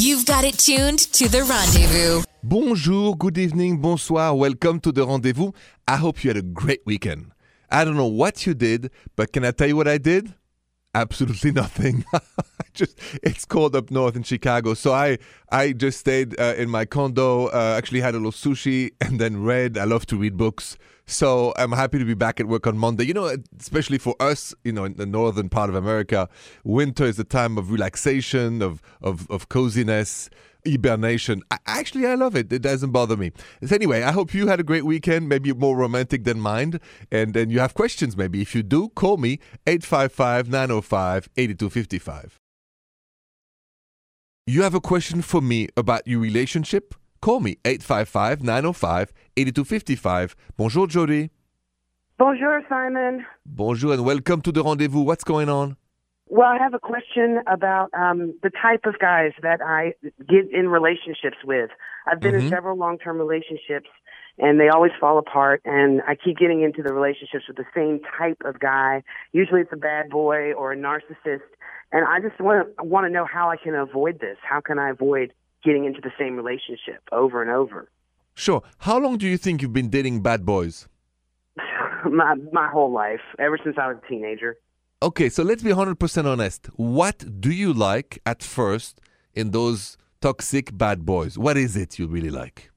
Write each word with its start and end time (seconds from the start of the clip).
You've 0.00 0.26
got 0.26 0.44
it 0.44 0.56
tuned 0.56 1.00
to 1.14 1.28
the 1.28 1.42
rendezvous. 1.42 2.22
Bonjour, 2.44 3.16
good 3.16 3.36
evening, 3.36 3.80
bonsoir, 3.80 4.32
welcome 4.32 4.78
to 4.78 4.92
the 4.92 5.04
rendezvous. 5.04 5.50
I 5.88 5.96
hope 5.96 6.22
you 6.22 6.30
had 6.30 6.36
a 6.36 6.42
great 6.42 6.82
weekend. 6.86 7.32
I 7.68 7.84
don't 7.84 7.96
know 7.96 8.06
what 8.06 8.46
you 8.46 8.54
did, 8.54 8.92
but 9.16 9.32
can 9.32 9.44
I 9.44 9.50
tell 9.50 9.66
you 9.66 9.74
what 9.74 9.88
I 9.88 9.98
did? 9.98 10.32
Absolutely 10.94 11.50
nothing. 11.62 12.04
just 12.74 12.96
it's 13.24 13.44
cold 13.44 13.74
up 13.74 13.90
north 13.90 14.14
in 14.14 14.22
Chicago, 14.22 14.74
so 14.74 14.92
I 14.92 15.18
I 15.50 15.72
just 15.72 15.98
stayed 15.98 16.38
uh, 16.38 16.54
in 16.56 16.70
my 16.70 16.84
condo. 16.84 17.46
Uh, 17.46 17.74
actually, 17.76 18.00
had 18.00 18.14
a 18.14 18.18
little 18.18 18.30
sushi 18.30 18.92
and 19.00 19.18
then 19.18 19.42
read. 19.42 19.76
I 19.76 19.82
love 19.82 20.06
to 20.06 20.16
read 20.16 20.36
books, 20.36 20.78
so 21.08 21.54
I'm 21.56 21.72
happy 21.72 21.98
to 21.98 22.04
be 22.04 22.14
back 22.14 22.38
at 22.38 22.46
work 22.46 22.66
on 22.66 22.76
Monday. 22.78 23.06
You 23.06 23.14
know, 23.14 23.34
especially 23.58 23.98
for 23.98 24.14
us, 24.20 24.54
you 24.62 24.72
know, 24.72 24.84
in 24.84 24.94
the 24.94 25.06
northern 25.06 25.48
part 25.48 25.70
of 25.70 25.74
America, 25.74 26.28
winter 26.64 27.04
is 27.04 27.18
a 27.18 27.24
time 27.24 27.58
of 27.58 27.72
relaxation, 27.72 28.62
of 28.62 28.82
of, 29.02 29.28
of 29.30 29.48
coziness 29.48 30.30
hibernation. 30.66 31.42
I, 31.50 31.58
actually, 31.66 32.06
I 32.06 32.14
love 32.14 32.36
it. 32.36 32.52
It 32.52 32.60
doesn't 32.60 32.90
bother 32.90 33.16
me. 33.16 33.32
So 33.64 33.74
anyway, 33.74 34.02
I 34.02 34.12
hope 34.12 34.34
you 34.34 34.48
had 34.48 34.60
a 34.60 34.62
great 34.62 34.84
weekend, 34.84 35.28
maybe 35.28 35.52
more 35.52 35.76
romantic 35.76 36.24
than 36.24 36.40
mine. 36.40 36.78
And 37.10 37.32
then 37.32 37.48
you 37.48 37.60
have 37.60 37.74
questions, 37.74 38.16
maybe. 38.16 38.42
If 38.42 38.54
you 38.54 38.62
do, 38.62 38.90
call 38.90 39.16
me 39.16 39.40
855 39.66 40.48
905 40.48 41.28
8255. 41.36 42.38
You 44.46 44.62
have 44.62 44.74
a 44.74 44.80
question 44.80 45.22
for 45.22 45.40
me 45.40 45.68
about 45.76 46.06
your 46.06 46.20
relationship? 46.20 46.94
Call 47.20 47.40
me 47.40 47.58
855 47.64 48.42
905 48.42 49.12
8255. 49.36 50.36
Bonjour, 50.56 50.86
Jody. 50.86 51.30
Bonjour, 52.18 52.62
Simon. 52.68 53.24
Bonjour, 53.46 53.92
and 53.94 54.04
welcome 54.04 54.40
to 54.42 54.52
the 54.52 54.62
rendezvous. 54.62 55.02
What's 55.02 55.24
going 55.24 55.48
on? 55.48 55.76
Well, 56.26 56.48
I 56.48 56.58
have 56.58 56.74
a 56.74 56.78
question 56.78 57.40
about 57.46 57.90
um, 57.94 58.34
the 58.42 58.50
type 58.50 58.84
of 58.86 58.98
guys 58.98 59.32
that 59.42 59.60
I 59.64 59.94
get 60.28 60.50
in 60.52 60.68
relationships 60.68 61.38
with. 61.44 61.70
I've 62.06 62.20
been 62.20 62.34
Mhm. 62.34 62.42
in 62.42 62.48
several 62.50 62.76
long 62.76 62.98
term 62.98 63.18
relationships, 63.18 63.88
and 64.38 64.60
they 64.60 64.68
always 64.68 64.92
fall 65.00 65.18
apart, 65.18 65.60
and 65.64 66.02
I 66.06 66.14
keep 66.16 66.36
getting 66.38 66.60
into 66.62 66.82
the 66.82 66.92
relationships 66.92 67.46
with 67.48 67.56
the 67.56 67.66
same 67.74 68.00
type 68.18 68.42
of 68.44 68.58
guy. 68.60 69.02
Usually 69.32 69.62
it's 69.62 69.72
a 69.72 69.76
bad 69.76 70.10
boy 70.10 70.52
or 70.52 70.72
a 70.72 70.76
narcissist, 70.76 71.42
and 71.92 72.04
I 72.06 72.20
just 72.20 72.38
want 72.40 72.76
to, 72.76 72.84
want 72.84 73.06
to 73.06 73.10
know 73.10 73.24
how 73.24 73.48
I 73.50 73.56
can 73.56 73.74
avoid 73.74 74.20
this. 74.20 74.36
How 74.42 74.60
can 74.60 74.78
I 74.78 74.90
avoid 74.90 75.32
getting 75.64 75.84
into 75.84 76.00
the 76.00 76.12
same 76.18 76.36
relationship 76.36 77.02
over 77.12 77.42
and 77.42 77.50
over? 77.50 77.90
Sure. 78.34 78.62
How 78.78 78.98
long 78.98 79.18
do 79.18 79.26
you 79.26 79.36
think 79.36 79.62
you've 79.62 79.72
been 79.72 79.90
dating 79.90 80.22
bad 80.22 80.46
boys? 80.46 80.88
my, 82.10 82.34
my 82.52 82.68
whole 82.68 82.92
life, 82.92 83.20
ever 83.38 83.58
since 83.62 83.76
I 83.80 83.88
was 83.88 83.96
a 84.04 84.08
teenager. 84.08 84.56
Okay, 85.02 85.28
so 85.28 85.42
let's 85.42 85.62
be 85.62 85.70
100% 85.70 86.24
honest. 86.24 86.66
What 86.76 87.40
do 87.40 87.50
you 87.50 87.72
like 87.72 88.20
at 88.26 88.42
first 88.42 89.00
in 89.34 89.52
those 89.52 89.96
toxic 90.20 90.76
bad 90.76 91.06
boys? 91.06 91.38
What 91.38 91.56
is 91.56 91.76
it 91.76 91.98
you 91.98 92.06
really 92.06 92.30
like? 92.30 92.70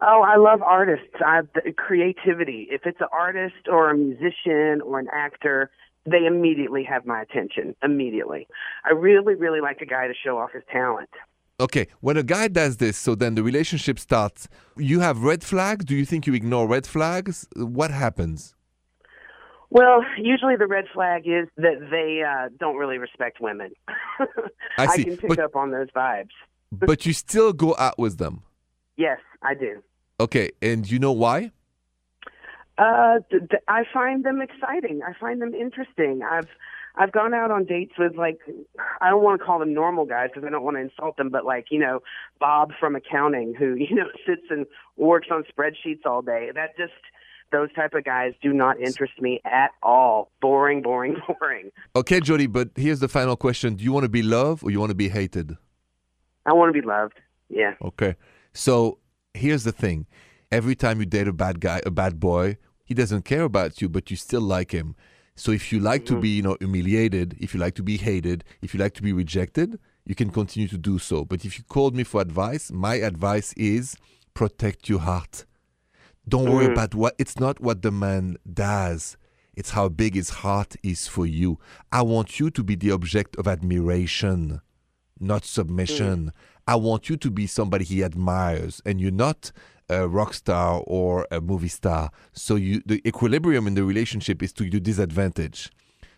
Oh, 0.00 0.22
I 0.22 0.36
love 0.36 0.62
artists. 0.62 1.14
I 1.24 1.42
creativity. 1.76 2.66
If 2.70 2.82
it's 2.86 3.00
an 3.00 3.06
artist 3.12 3.68
or 3.70 3.90
a 3.90 3.96
musician 3.96 4.80
or 4.84 4.98
an 4.98 5.06
actor, 5.12 5.70
they 6.04 6.26
immediately 6.26 6.82
have 6.82 7.06
my 7.06 7.22
attention. 7.22 7.76
Immediately. 7.84 8.48
I 8.84 8.90
really, 8.90 9.36
really 9.36 9.60
like 9.60 9.80
a 9.80 9.86
guy 9.86 10.08
to 10.08 10.14
show 10.14 10.38
off 10.38 10.50
his 10.52 10.64
talent. 10.72 11.10
Okay, 11.60 11.86
when 12.00 12.16
a 12.16 12.22
guy 12.22 12.48
does 12.48 12.78
this, 12.78 12.96
so 12.96 13.14
then 13.14 13.34
the 13.34 13.42
relationship 13.42 13.98
starts, 13.98 14.48
you 14.76 15.00
have 15.00 15.22
red 15.22 15.44
flags? 15.44 15.84
Do 15.84 15.94
you 15.94 16.04
think 16.04 16.26
you 16.26 16.34
ignore 16.34 16.66
red 16.66 16.86
flags? 16.86 17.46
What 17.54 17.90
happens? 17.90 18.54
Well, 19.70 20.04
usually 20.18 20.56
the 20.56 20.66
red 20.66 20.84
flag 20.92 21.22
is 21.26 21.48
that 21.56 21.88
they 21.90 22.22
uh, 22.22 22.50
don't 22.58 22.76
really 22.76 22.98
respect 22.98 23.40
women. 23.40 23.72
I 24.78 24.86
see, 24.88 25.04
can 25.04 25.16
pick 25.16 25.28
but- 25.28 25.38
up 25.38 25.56
on 25.56 25.70
those 25.70 25.88
vibes. 25.94 26.30
but 26.72 27.04
you 27.06 27.12
still 27.12 27.52
go 27.52 27.74
out 27.78 27.98
with 27.98 28.18
them. 28.18 28.42
Yes, 28.96 29.18
I 29.42 29.54
do. 29.54 29.82
Okay, 30.20 30.50
and 30.60 30.90
you 30.90 30.98
know 30.98 31.12
why? 31.12 31.52
Uh, 32.78 33.18
th- 33.30 33.42
th- 33.50 33.62
I 33.68 33.84
find 33.92 34.24
them 34.24 34.40
exciting. 34.40 35.00
I 35.06 35.12
find 35.18 35.40
them 35.40 35.54
interesting. 35.54 36.22
I've 36.22 36.48
I've 36.96 37.12
gone 37.12 37.32
out 37.32 37.50
on 37.50 37.64
dates 37.64 37.92
with 37.98 38.16
like 38.16 38.38
I 39.00 39.10
don't 39.10 39.22
want 39.22 39.40
to 39.40 39.44
call 39.44 39.58
them 39.58 39.72
normal 39.72 40.04
guys 40.04 40.28
because 40.32 40.46
I 40.46 40.50
don't 40.50 40.62
want 40.62 40.76
to 40.76 40.82
insult 40.82 41.16
them, 41.16 41.30
but 41.30 41.44
like 41.44 41.66
you 41.70 41.78
know 41.78 42.00
Bob 42.38 42.72
from 42.78 42.96
accounting 42.96 43.54
who 43.54 43.74
you 43.78 43.94
know 43.94 44.08
sits 44.26 44.42
and 44.50 44.66
works 44.96 45.28
on 45.30 45.44
spreadsheets 45.44 46.04
all 46.04 46.22
day. 46.22 46.50
That 46.54 46.76
just 46.76 46.92
those 47.50 47.72
type 47.74 47.94
of 47.94 48.04
guys 48.04 48.32
do 48.42 48.52
not 48.52 48.80
interest 48.80 49.20
me 49.20 49.40
at 49.44 49.70
all. 49.82 50.30
Boring, 50.40 50.82
boring, 50.82 51.16
boring. 51.40 51.70
Okay, 51.94 52.18
Jody, 52.20 52.46
but 52.46 52.70
here's 52.76 53.00
the 53.00 53.08
final 53.08 53.36
question. 53.36 53.74
Do 53.74 53.84
you 53.84 53.92
want 53.92 54.04
to 54.04 54.08
be 54.08 54.22
loved 54.22 54.64
or 54.64 54.70
you 54.70 54.80
want 54.80 54.90
to 54.90 54.96
be 54.96 55.10
hated? 55.10 55.56
I 56.46 56.54
want 56.54 56.74
to 56.74 56.80
be 56.80 56.86
loved. 56.86 57.20
Yeah. 57.48 57.74
Okay. 57.82 58.16
So 58.54 58.98
here's 59.34 59.64
the 59.64 59.72
thing. 59.72 60.06
Every 60.50 60.74
time 60.74 60.98
you 61.00 61.06
date 61.06 61.28
a 61.28 61.32
bad 61.32 61.60
guy, 61.60 61.80
a 61.86 61.90
bad 61.90 62.18
boy, 62.18 62.56
he 62.84 62.94
doesn't 62.94 63.24
care 63.24 63.44
about 63.44 63.80
you, 63.80 63.88
but 63.88 64.10
you 64.10 64.16
still 64.16 64.40
like 64.40 64.72
him. 64.72 64.96
So 65.34 65.52
if 65.52 65.72
you 65.72 65.80
like 65.80 66.06
to 66.06 66.14
mm. 66.14 66.20
be, 66.20 66.28
you 66.30 66.42
know, 66.42 66.56
humiliated, 66.60 67.36
if 67.40 67.54
you 67.54 67.60
like 67.60 67.74
to 67.76 67.82
be 67.82 67.96
hated, 67.96 68.44
if 68.60 68.74
you 68.74 68.80
like 68.80 68.94
to 68.94 69.02
be 69.02 69.12
rejected, 69.12 69.78
you 70.04 70.14
can 70.14 70.30
continue 70.30 70.68
to 70.68 70.78
do 70.78 70.98
so. 70.98 71.24
But 71.24 71.44
if 71.44 71.58
you 71.58 71.64
called 71.64 71.94
me 71.94 72.04
for 72.04 72.20
advice, 72.20 72.70
my 72.70 72.96
advice 72.96 73.52
is 73.54 73.96
protect 74.34 74.88
your 74.88 75.00
heart. 75.00 75.44
Don't 76.28 76.50
worry 76.50 76.66
mm. 76.66 76.72
about 76.72 76.94
what 76.94 77.14
it's 77.18 77.38
not 77.38 77.60
what 77.60 77.82
the 77.82 77.90
man 77.90 78.36
does. 78.52 79.16
It's 79.54 79.70
how 79.70 79.88
big 79.88 80.14
his 80.14 80.30
heart 80.30 80.76
is 80.82 81.06
for 81.08 81.26
you. 81.26 81.58
I 81.90 82.02
want 82.02 82.40
you 82.40 82.50
to 82.50 82.62
be 82.62 82.74
the 82.74 82.90
object 82.90 83.36
of 83.36 83.46
admiration 83.46 84.60
not 85.22 85.44
submission. 85.44 86.26
Mm. 86.26 86.32
I 86.66 86.76
want 86.76 87.08
you 87.08 87.16
to 87.16 87.30
be 87.30 87.46
somebody 87.46 87.84
he 87.84 88.04
admires, 88.04 88.82
and 88.84 89.00
you're 89.00 89.10
not 89.10 89.52
a 89.92 90.08
rock 90.08 90.34
star 90.34 90.82
or 90.86 91.26
a 91.30 91.40
movie 91.40 91.68
star. 91.68 92.10
So 92.32 92.56
you, 92.56 92.82
the 92.86 93.06
equilibrium 93.06 93.66
in 93.66 93.74
the 93.74 93.84
relationship 93.84 94.42
is 94.42 94.52
to 94.54 94.64
your 94.64 94.80
disadvantage. 94.80 95.70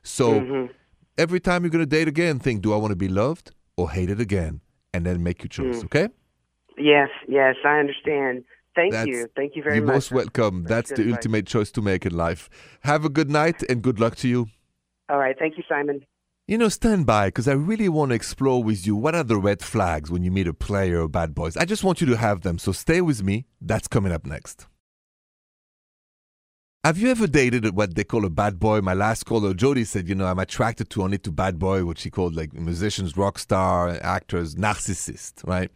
So 0.03 0.41
mm-hmm. 0.41 0.73
every 1.19 1.41
time 1.41 1.63
you're 1.63 1.71
gonna 1.71 1.87
date 1.87 2.09
again, 2.09 2.39
think: 2.39 2.63
Do 2.63 2.73
I 2.73 2.77
want 2.77 2.93
to 2.93 2.97
be 2.97 3.09
loved 3.09 3.53
or 3.77 3.91
hated 3.91 4.21
again? 4.21 4.61
And 4.93 5.05
then 5.05 5.25
make 5.25 5.43
your 5.43 5.49
choice. 5.49 5.81
Mm. 5.81 5.87
Okay? 5.87 6.09
Yes, 6.79 7.09
yes, 7.29 7.57
I 7.65 7.81
understand. 7.81 8.45
Thank 8.77 8.93
That's- 8.93 9.09
you. 9.09 9.27
Thank 9.35 9.57
you 9.57 9.63
very 9.63 9.81
much. 9.81 9.87
You're 9.87 9.95
most 9.95 10.13
welcome. 10.13 10.65
That's 10.65 10.91
good 10.91 10.99
the 10.99 11.03
advice. 11.03 11.17
ultimate 11.17 11.47
choice 11.47 11.71
to 11.73 11.83
make 11.83 12.07
in 12.07 12.17
life. 12.17 12.49
Have 12.83 13.05
a 13.05 13.09
good 13.09 13.31
night 13.31 13.63
and 13.69 13.83
good 13.83 13.99
luck 13.99 14.15
to 14.17 14.29
you. 14.29 14.47
All 15.09 15.19
right. 15.19 15.37
Thank 15.39 15.57
you, 15.57 15.65
Simon. 15.69 16.05
You 16.47 16.59
know, 16.59 16.69
stand 16.69 17.07
by 17.07 17.29
because 17.29 17.49
I 17.49 17.53
really 17.53 17.89
want 17.89 18.11
to 18.11 18.15
explore 18.15 18.63
with 18.63 18.87
you 18.87 18.95
what 18.95 19.15
are 19.15 19.25
the 19.25 19.39
red 19.39 19.63
flags 19.63 20.11
when 20.11 20.23
you 20.23 20.31
meet 20.31 20.47
a 20.47 20.53
player 20.53 21.01
or 21.01 21.09
bad 21.09 21.35
boys. 21.35 21.57
I 21.57 21.65
just 21.65 21.83
want 21.83 22.03
you 22.03 22.07
to 22.09 22.19
have 22.19 22.43
them. 22.43 22.59
So 22.59 22.71
stay 22.71 23.01
with 23.01 23.23
me. 23.23 23.47
That's 23.63 23.89
coming 23.89 24.13
up 24.13 24.27
next. 24.27 24.67
Have 26.85 26.99
you 26.99 27.11
ever 27.11 27.27
dated 27.27 27.75
what 27.75 27.95
they 27.95 28.05
call 28.05 28.27
a 28.27 28.31
bad 28.31 28.61
boy? 28.61 28.83
My 28.83 28.93
last 28.93 29.25
caller, 29.25 29.55
Jody, 29.55 29.85
said, 29.85 30.07
you 30.07 30.15
know, 30.15 30.27
I'm 30.27 30.39
attracted 30.39 30.91
to 30.91 31.03
only 31.03 31.17
to 31.17 31.33
bad 31.33 31.59
boy, 31.59 31.87
which 31.87 32.03
he 32.03 32.11
called 32.11 32.35
like 32.37 32.53
musicians, 32.53 33.17
rock 33.17 33.39
star, 33.39 33.99
actors, 34.03 34.55
narcissist, 34.55 35.47
right? 35.49 35.71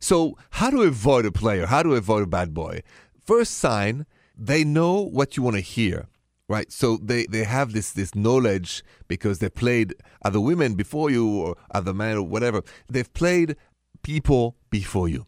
So, 0.00 0.36
how 0.50 0.70
to 0.70 0.82
avoid 0.82 1.26
a 1.26 1.30
player? 1.30 1.66
How 1.66 1.84
to 1.84 1.94
avoid 1.94 2.24
a 2.24 2.26
bad 2.26 2.54
boy? 2.54 2.82
First 3.24 3.54
sign, 3.54 4.04
they 4.36 4.64
know 4.64 5.00
what 5.00 5.36
you 5.36 5.44
want 5.44 5.54
to 5.54 5.62
hear, 5.62 6.08
right? 6.48 6.72
So 6.72 6.96
they, 7.02 7.26
they 7.26 7.44
have 7.44 7.72
this 7.72 7.92
this 7.92 8.14
knowledge 8.14 8.82
because 9.06 9.38
they 9.38 9.50
played 9.50 9.94
other 10.24 10.40
women 10.40 10.74
before 10.74 11.10
you 11.10 11.28
or 11.28 11.56
other 11.70 11.94
men 11.94 12.16
or 12.16 12.22
whatever. 12.22 12.62
They've 12.88 13.12
played 13.12 13.56
people 14.02 14.56
before 14.70 15.08
you 15.08 15.26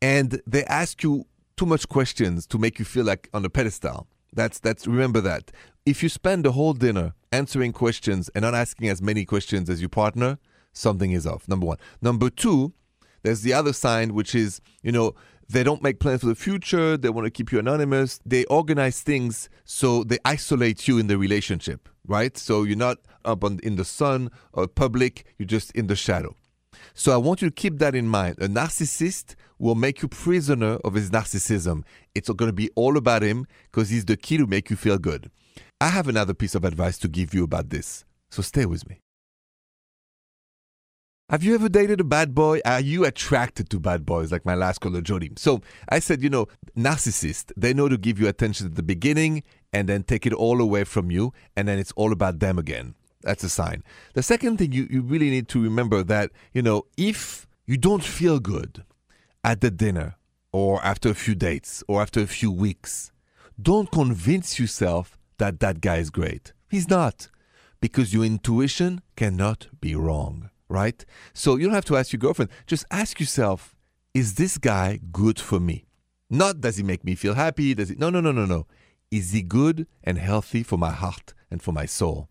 and 0.00 0.40
they 0.46 0.64
ask 0.64 1.02
you 1.02 1.24
too 1.56 1.66
much 1.66 1.88
questions 1.88 2.46
to 2.46 2.58
make 2.58 2.78
you 2.78 2.84
feel 2.84 3.04
like 3.04 3.28
on 3.34 3.44
a 3.44 3.50
pedestal. 3.50 4.06
That's 4.32 4.60
that's 4.60 4.86
remember 4.86 5.20
that. 5.22 5.50
If 5.84 6.02
you 6.02 6.08
spend 6.08 6.44
the 6.44 6.52
whole 6.52 6.74
dinner 6.74 7.14
answering 7.32 7.72
questions 7.72 8.30
and 8.34 8.42
not 8.42 8.54
asking 8.54 8.88
as 8.88 9.02
many 9.02 9.24
questions 9.24 9.68
as 9.68 9.80
your 9.80 9.88
partner, 9.88 10.38
something 10.72 11.12
is 11.12 11.26
off. 11.26 11.48
Number 11.48 11.66
one. 11.66 11.78
Number 12.00 12.30
two, 12.30 12.72
there's 13.22 13.42
the 13.42 13.52
other 13.52 13.72
sign, 13.72 14.14
which 14.14 14.34
is 14.34 14.60
you 14.82 14.92
know 14.92 15.14
they 15.48 15.62
don't 15.62 15.82
make 15.82 15.98
plans 15.98 16.20
for 16.20 16.26
the 16.26 16.34
future. 16.34 16.96
They 16.96 17.08
want 17.08 17.24
to 17.24 17.30
keep 17.30 17.50
you 17.52 17.58
anonymous. 17.58 18.20
They 18.26 18.44
organize 18.46 19.00
things 19.00 19.48
so 19.64 20.04
they 20.04 20.18
isolate 20.24 20.86
you 20.86 20.98
in 20.98 21.06
the 21.06 21.16
relationship, 21.16 21.88
right? 22.06 22.36
So 22.36 22.64
you're 22.64 22.76
not 22.76 22.98
up 23.24 23.44
on, 23.44 23.58
in 23.62 23.76
the 23.76 23.84
sun 23.84 24.30
or 24.52 24.66
public. 24.66 25.24
You're 25.38 25.46
just 25.46 25.70
in 25.72 25.86
the 25.86 25.96
shadow. 25.96 26.34
So 26.92 27.12
I 27.12 27.16
want 27.16 27.40
you 27.40 27.48
to 27.48 27.54
keep 27.54 27.78
that 27.78 27.94
in 27.94 28.08
mind. 28.08 28.36
A 28.40 28.48
narcissist 28.48 29.36
will 29.58 29.74
make 29.74 30.02
you 30.02 30.08
prisoner 30.08 30.78
of 30.84 30.94
his 30.94 31.10
narcissism. 31.10 31.82
It's 32.14 32.28
going 32.28 32.48
to 32.50 32.52
be 32.52 32.70
all 32.74 32.96
about 32.96 33.22
him 33.22 33.46
because 33.70 33.88
he's 33.88 34.04
the 34.04 34.16
key 34.16 34.36
to 34.36 34.46
make 34.46 34.68
you 34.68 34.76
feel 34.76 34.98
good. 34.98 35.30
I 35.80 35.88
have 35.88 36.08
another 36.08 36.34
piece 36.34 36.54
of 36.54 36.64
advice 36.64 36.98
to 36.98 37.08
give 37.08 37.32
you 37.32 37.44
about 37.44 37.70
this. 37.70 38.04
So 38.30 38.42
stay 38.42 38.66
with 38.66 38.88
me. 38.88 39.00
Have 41.30 41.44
you 41.44 41.54
ever 41.54 41.68
dated 41.68 42.00
a 42.00 42.04
bad 42.04 42.34
boy? 42.34 42.60
Are 42.64 42.80
you 42.80 43.04
attracted 43.04 43.68
to 43.68 43.78
bad 43.78 44.06
boys 44.06 44.32
like 44.32 44.46
my 44.46 44.54
last 44.54 44.78
caller, 44.80 45.02
Jody? 45.02 45.30
So 45.36 45.60
I 45.90 45.98
said, 45.98 46.22
you 46.22 46.30
know, 46.30 46.46
narcissists, 46.74 47.52
they 47.54 47.74
know 47.74 47.86
to 47.86 47.98
give 47.98 48.18
you 48.18 48.28
attention 48.28 48.66
at 48.66 48.76
the 48.76 48.82
beginning 48.82 49.42
and 49.70 49.86
then 49.86 50.04
take 50.04 50.24
it 50.24 50.32
all 50.32 50.58
away 50.58 50.84
from 50.84 51.10
you, 51.10 51.34
and 51.54 51.68
then 51.68 51.78
it's 51.78 51.92
all 51.96 52.12
about 52.14 52.38
them 52.38 52.58
again. 52.58 52.94
That's 53.20 53.44
a 53.44 53.50
sign. 53.50 53.84
The 54.14 54.22
second 54.22 54.56
thing 54.56 54.72
you, 54.72 54.88
you 54.88 55.02
really 55.02 55.28
need 55.28 55.48
to 55.48 55.62
remember 55.62 56.02
that, 56.02 56.30
you 56.54 56.62
know, 56.62 56.84
if 56.96 57.46
you 57.66 57.76
don't 57.76 58.02
feel 58.02 58.40
good 58.40 58.84
at 59.44 59.60
the 59.60 59.70
dinner 59.70 60.16
or 60.50 60.82
after 60.82 61.10
a 61.10 61.14
few 61.14 61.34
dates 61.34 61.84
or 61.86 62.00
after 62.00 62.20
a 62.20 62.26
few 62.26 62.50
weeks, 62.50 63.12
don't 63.60 63.92
convince 63.92 64.58
yourself 64.58 65.18
that 65.36 65.60
that 65.60 65.82
guy 65.82 65.96
is 65.96 66.08
great. 66.08 66.54
He's 66.70 66.88
not. 66.88 67.28
Because 67.82 68.14
your 68.14 68.24
intuition 68.24 69.02
cannot 69.14 69.66
be 69.78 69.94
wrong, 69.94 70.48
right? 70.68 71.04
So 71.32 71.56
you 71.56 71.66
don't 71.66 71.74
have 71.74 71.84
to 71.86 71.96
ask 71.96 72.12
your 72.12 72.18
girlfriend. 72.18 72.50
Just 72.66 72.84
ask 72.90 73.20
yourself, 73.20 73.74
is 74.14 74.34
this 74.34 74.58
guy 74.58 75.00
good 75.12 75.38
for 75.38 75.60
me? 75.60 75.86
Not 76.30 76.60
does 76.60 76.76
he 76.76 76.82
make 76.82 77.04
me 77.04 77.14
feel 77.14 77.34
happy? 77.34 77.74
Does 77.74 77.88
he? 77.88 77.94
No, 77.94 78.10
no, 78.10 78.20
no, 78.20 78.32
no, 78.32 78.44
no. 78.44 78.66
Is 79.10 79.32
he 79.32 79.42
good 79.42 79.86
and 80.04 80.18
healthy 80.18 80.62
for 80.62 80.76
my 80.76 80.90
heart 80.90 81.32
and 81.50 81.62
for 81.62 81.72
my 81.72 81.86
soul? 81.86 82.28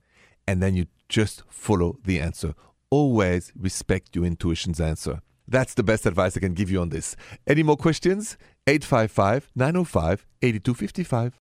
And 0.48 0.62
then 0.62 0.76
you 0.76 0.86
just 1.10 1.44
follow 1.50 1.98
the 2.04 2.20
answer. 2.20 2.54
Always 2.90 3.52
respect 3.56 4.16
your 4.16 4.26
intuition's 4.26 4.80
answer. 4.80 5.22
That's 5.48 5.74
the 5.74 5.84
best 5.84 6.06
advice 6.06 6.38
I 6.38 6.42
can 6.42 6.54
give 6.54 6.70
you 6.70 6.82
on 6.82 6.90
this. 6.90 7.16
Any 7.48 7.64
more 7.64 7.78
questions? 7.78 8.38
855 8.68 9.50
905 9.56 10.26
8255. 10.42 11.40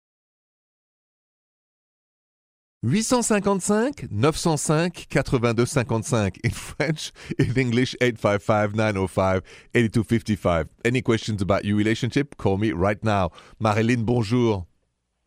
855 2.84 4.10
905 4.12 4.82
8255 5.12 6.32
in 6.44 6.50
French, 6.50 7.12
in 7.38 7.56
English 7.56 7.96
855 8.02 8.74
905 8.76 9.44
8255. 9.76 10.68
Any 10.84 11.02
questions 11.04 11.44
about 11.44 11.64
your 11.64 11.78
relationship? 11.78 12.38
Call 12.38 12.58
me 12.58 12.72
right 12.72 13.04
now. 13.04 13.30
Marilyn, 13.60 14.04
bonjour. 14.04 14.66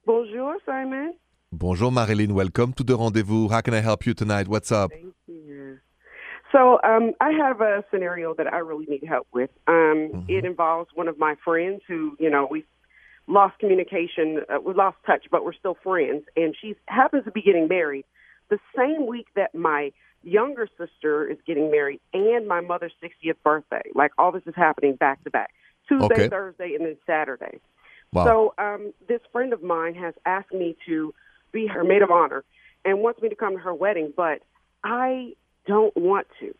Bonjour, 0.05 0.56
Simon. 0.67 1.15
Bonjour, 1.53 1.93
Marilyn. 1.93 2.35
Welcome 2.35 2.73
to 2.73 2.83
the 2.83 2.97
rendezvous. 2.97 3.49
How 3.49 3.61
can 3.61 3.75
I 3.75 3.81
help 3.81 4.05
you 4.05 4.15
tonight? 4.15 4.49
What's 4.49 4.73
up? 4.73 4.91
Thank 4.91 5.15
you. 5.29 5.79
So, 6.50 6.81
um, 6.83 7.12
I 7.21 7.31
have 7.33 7.61
a 7.61 7.85
scenario 7.93 8.35
that 8.35 8.53
I 8.53 8.59
really 8.59 8.87
need 8.87 9.05
help 9.09 9.29
with. 9.33 9.50
Um, 9.69 10.25
It 10.29 10.45
involves 10.45 10.91
one 10.95 11.07
of 11.07 11.19
my 11.19 11.37
friends 11.45 11.83
who, 11.87 12.17
you 12.19 12.31
know, 12.31 12.49
we 12.50 12.65
lost 13.26 13.59
communication, 13.59 14.41
uh, 14.49 14.61
we 14.61 14.75
lost 14.75 14.97
touch, 15.06 15.26
but 15.31 15.44
we're 15.44 15.55
still 15.55 15.76
friends. 15.82 16.25
And 16.37 16.55
she 16.61 16.76
happens 16.87 17.25
to 17.25 17.31
be 17.31 17.43
getting 17.43 17.69
married 17.69 18.05
the 18.50 18.59
same 18.76 19.06
week 19.06 19.26
that 19.35 19.55
my 19.55 19.93
younger 20.23 20.69
sister 20.79 21.29
is 21.29 21.38
getting 21.47 21.71
married 21.71 22.00
and 22.12 22.47
my 22.47 22.61
mother's 22.61 22.93
60th 23.03 23.37
birthday. 23.43 23.82
Like 23.94 24.12
all 24.19 24.32
this 24.32 24.43
is 24.47 24.55
happening 24.56 24.97
back 24.97 25.23
to 25.25 25.31
back 25.31 25.50
Tuesday, 25.88 26.15
Okay. 26.15 26.29
Thursday, 26.29 26.75
and 26.75 26.85
then 26.85 26.97
Saturday. 27.06 27.61
Wow. 28.12 28.25
So 28.25 28.55
um, 28.59 28.93
this 29.09 29.21
friend 29.32 29.53
of 29.53 29.62
mine 29.62 29.94
has 29.94 30.15
asked 30.25 30.53
me 30.53 30.76
to 30.87 31.12
be 31.53 31.67
her 31.67 31.85
maid 31.85 32.03
of 32.03 32.11
honor 32.11 32.44
and 32.85 33.00
wants 33.00 33.21
me 33.23 33.29
to 33.29 33.35
come 33.35 33.55
to 33.55 33.59
her 33.59 33.75
wedding, 33.75 34.12
but 34.17 34.41
I 34.82 35.35
don't 35.67 35.97
want 35.97 36.26
to. 36.41 36.55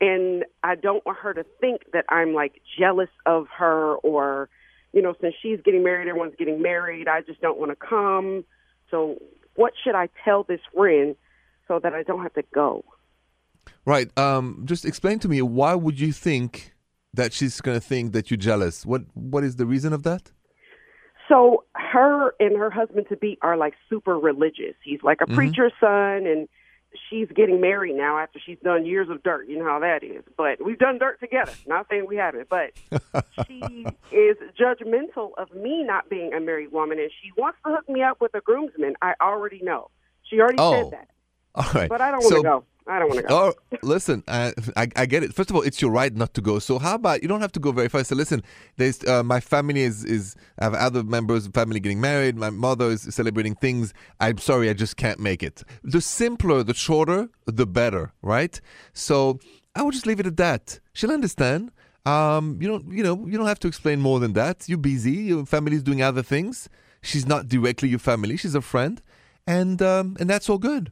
And 0.00 0.44
I 0.62 0.76
don't 0.76 1.04
want 1.04 1.18
her 1.18 1.34
to 1.34 1.44
think 1.60 1.82
that 1.92 2.04
I'm 2.08 2.34
like 2.34 2.60
jealous 2.78 3.08
of 3.26 3.46
her 3.56 3.96
or, 3.96 4.48
you 4.92 5.02
know, 5.02 5.14
since 5.20 5.34
she's 5.42 5.60
getting 5.64 5.82
married, 5.82 6.08
everyone's 6.08 6.34
getting 6.38 6.62
married. 6.62 7.08
I 7.08 7.20
just 7.22 7.40
don't 7.40 7.58
want 7.58 7.70
to 7.70 7.76
come. 7.76 8.44
So 8.90 9.20
what 9.54 9.72
should 9.82 9.94
I 9.94 10.08
tell 10.24 10.44
this 10.44 10.60
friend 10.74 11.16
so 11.66 11.78
that 11.82 11.94
I 11.94 12.02
don't 12.02 12.22
have 12.22 12.34
to 12.34 12.44
go? 12.54 12.84
Right. 13.84 14.16
Um, 14.18 14.62
just 14.64 14.84
explain 14.84 15.18
to 15.20 15.28
me 15.28 15.42
why 15.42 15.74
would 15.74 16.00
you 16.00 16.12
think 16.12 16.74
that 17.14 17.32
she's 17.32 17.60
going 17.60 17.78
to 17.78 17.86
think 17.86 18.12
that 18.12 18.30
you're 18.30 18.38
jealous? 18.38 18.86
What 18.86 19.02
What 19.14 19.44
is 19.44 19.56
the 19.56 19.66
reason 19.66 19.92
of 19.92 20.02
that? 20.04 20.30
So 21.28 21.64
her 21.74 22.32
and 22.40 22.56
her 22.56 22.70
husband 22.70 23.06
to 23.10 23.16
be 23.16 23.38
are 23.42 23.56
like 23.56 23.74
super 23.90 24.18
religious. 24.18 24.74
He's 24.82 25.02
like 25.02 25.18
a 25.20 25.26
preacher's 25.26 25.72
son 25.78 26.26
and 26.26 26.48
she's 27.10 27.28
getting 27.34 27.60
married 27.60 27.96
now 27.96 28.18
after 28.18 28.38
she's 28.44 28.58
done 28.64 28.86
years 28.86 29.08
of 29.10 29.22
dirt. 29.22 29.48
You 29.48 29.58
know 29.58 29.64
how 29.64 29.78
that 29.80 30.02
is. 30.02 30.24
But 30.36 30.64
we've 30.64 30.78
done 30.78 30.98
dirt 30.98 31.20
together. 31.20 31.52
Not 31.66 31.86
saying 31.90 32.06
we 32.08 32.16
haven't, 32.16 32.48
but 32.48 32.72
she 33.46 33.86
is 34.12 34.36
judgmental 34.58 35.30
of 35.38 35.52
me 35.54 35.84
not 35.84 36.08
being 36.08 36.32
a 36.34 36.40
married 36.40 36.72
woman 36.72 36.98
and 36.98 37.10
she 37.22 37.30
wants 37.36 37.58
to 37.66 37.72
hook 37.74 37.88
me 37.88 38.02
up 38.02 38.20
with 38.20 38.34
a 38.34 38.40
groomsman. 38.40 38.94
I 39.02 39.14
already 39.20 39.60
know. 39.62 39.90
She 40.24 40.40
already 40.40 40.56
Oh. 40.58 40.72
said 40.72 40.92
that. 40.92 41.08
All 41.54 41.64
right. 41.74 41.88
But 41.88 42.00
I 42.00 42.10
don't 42.10 42.20
want 42.22 42.30
to 42.30 42.36
So- 42.36 42.42
go. 42.42 42.64
I 42.88 42.98
don't 42.98 43.08
want 43.08 43.20
to 43.20 43.26
go. 43.26 43.36
Oh, 43.38 43.76
listen, 43.82 44.24
I, 44.26 44.54
I 44.76 44.88
I 44.96 45.06
get 45.06 45.22
it. 45.22 45.34
First 45.34 45.50
of 45.50 45.56
all, 45.56 45.62
it's 45.62 45.82
your 45.82 45.90
right 45.90 46.14
not 46.14 46.32
to 46.34 46.40
go. 46.40 46.58
So 46.58 46.78
how 46.78 46.94
about 46.94 47.22
you 47.22 47.28
don't 47.28 47.42
have 47.42 47.52
to 47.52 47.60
go 47.60 47.70
very 47.70 47.88
far. 47.88 48.02
So 48.02 48.14
listen, 48.16 48.42
there's 48.76 49.04
uh, 49.04 49.22
my 49.22 49.40
family 49.40 49.82
is 49.82 50.04
is 50.06 50.34
I 50.58 50.64
have 50.64 50.74
other 50.74 51.04
members 51.04 51.46
of 51.46 51.52
family 51.52 51.80
getting 51.80 52.00
married. 52.00 52.36
My 52.36 52.48
mother 52.48 52.86
is 52.86 53.02
celebrating 53.14 53.54
things. 53.56 53.92
I'm 54.20 54.38
sorry, 54.38 54.70
I 54.70 54.72
just 54.72 54.96
can't 54.96 55.20
make 55.20 55.42
it. 55.42 55.62
The 55.84 56.00
simpler, 56.00 56.62
the 56.62 56.72
shorter, 56.72 57.28
the 57.44 57.66
better, 57.66 58.12
right? 58.22 58.58
So 58.94 59.38
I 59.74 59.82
would 59.82 59.92
just 59.92 60.06
leave 60.06 60.20
it 60.20 60.26
at 60.26 60.38
that. 60.38 60.80
She'll 60.94 61.12
understand. 61.12 61.70
Um, 62.06 62.56
you 62.58 62.68
don't 62.68 62.90
you 62.90 63.02
know 63.02 63.26
you 63.26 63.36
don't 63.36 63.48
have 63.48 63.60
to 63.60 63.68
explain 63.68 64.00
more 64.00 64.18
than 64.18 64.32
that. 64.32 64.66
You're 64.66 64.78
busy. 64.78 65.12
Your 65.12 65.44
family's 65.44 65.82
doing 65.82 66.00
other 66.00 66.22
things. 66.22 66.70
She's 67.02 67.26
not 67.26 67.48
directly 67.48 67.90
your 67.90 67.98
family. 67.98 68.38
She's 68.38 68.54
a 68.54 68.62
friend, 68.62 69.02
and 69.46 69.82
um, 69.82 70.16
and 70.18 70.30
that's 70.30 70.48
all 70.48 70.58
good. 70.58 70.90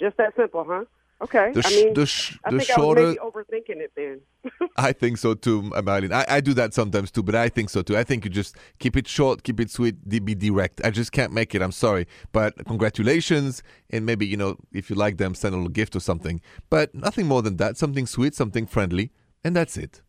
Just 0.00 0.16
that 0.16 0.34
simple, 0.36 0.64
huh? 0.66 0.84
Okay. 1.24 1.52
The 1.52 1.62
I 1.64 1.70
mean, 1.70 1.94
the 1.94 2.04
sh- 2.06 2.38
I 2.44 2.50
the 2.50 2.58
think 2.58 2.68
shorter- 2.70 3.10
I 3.12 3.14
overthinking 3.16 3.80
it 3.80 3.92
then. 3.96 4.20
I 4.76 4.92
think 4.92 5.16
so 5.16 5.32
too, 5.34 5.62
Marilyn. 5.82 6.12
I, 6.12 6.24
I 6.28 6.40
do 6.40 6.52
that 6.54 6.74
sometimes 6.74 7.10
too, 7.10 7.22
but 7.22 7.34
I 7.34 7.48
think 7.48 7.70
so 7.70 7.80
too. 7.80 7.96
I 7.96 8.04
think 8.04 8.24
you 8.24 8.30
just 8.30 8.56
keep 8.78 8.94
it 8.96 9.08
short, 9.08 9.42
keep 9.42 9.58
it 9.58 9.70
sweet, 9.70 10.06
be 10.08 10.34
direct. 10.34 10.82
I 10.84 10.90
just 10.90 11.12
can't 11.12 11.32
make 11.32 11.54
it. 11.54 11.62
I'm 11.62 11.72
sorry, 11.72 12.06
but 12.32 12.52
congratulations, 12.66 13.62
and 13.90 14.04
maybe 14.04 14.26
you 14.26 14.36
know 14.36 14.56
if 14.72 14.90
you 14.90 14.96
like 14.96 15.16
them, 15.16 15.34
send 15.34 15.54
a 15.54 15.56
little 15.56 15.70
gift 15.70 15.96
or 15.96 16.00
something. 16.00 16.42
But 16.68 16.94
nothing 16.94 17.26
more 17.26 17.40
than 17.40 17.56
that. 17.56 17.78
Something 17.78 18.06
sweet, 18.06 18.34
something 18.34 18.66
friendly, 18.66 19.10
and 19.42 19.56
that's 19.56 19.78
it. 19.78 20.02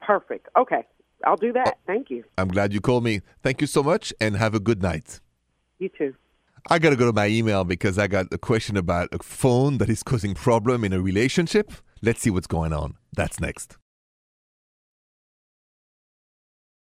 Perfect. 0.00 0.48
Okay. 0.56 0.84
I'll 1.24 1.36
do 1.36 1.52
that. 1.52 1.68
Oh, 1.76 1.80
Thank 1.86 2.08
you. 2.10 2.24
I'm 2.38 2.48
glad 2.48 2.72
you 2.72 2.80
called 2.80 3.04
me. 3.04 3.20
Thank 3.42 3.60
you 3.60 3.66
so 3.66 3.82
much, 3.82 4.12
and 4.20 4.36
have 4.36 4.54
a 4.54 4.60
good 4.60 4.80
night. 4.82 5.20
You 5.78 5.90
too. 5.90 6.14
I 6.68 6.80
gotta 6.80 6.96
go 6.96 7.06
to 7.06 7.12
my 7.12 7.28
email 7.28 7.64
because 7.64 7.96
I 7.96 8.08
got 8.08 8.26
a 8.32 8.38
question 8.38 8.76
about 8.76 9.08
a 9.12 9.22
phone 9.22 9.78
that 9.78 9.88
is 9.88 10.02
causing 10.02 10.34
problem 10.34 10.84
in 10.84 10.92
a 10.92 11.00
relationship. 11.00 11.70
Let's 12.02 12.20
see 12.22 12.30
what's 12.30 12.48
going 12.48 12.72
on. 12.72 12.94
That's 13.14 13.38
next. 13.38 13.78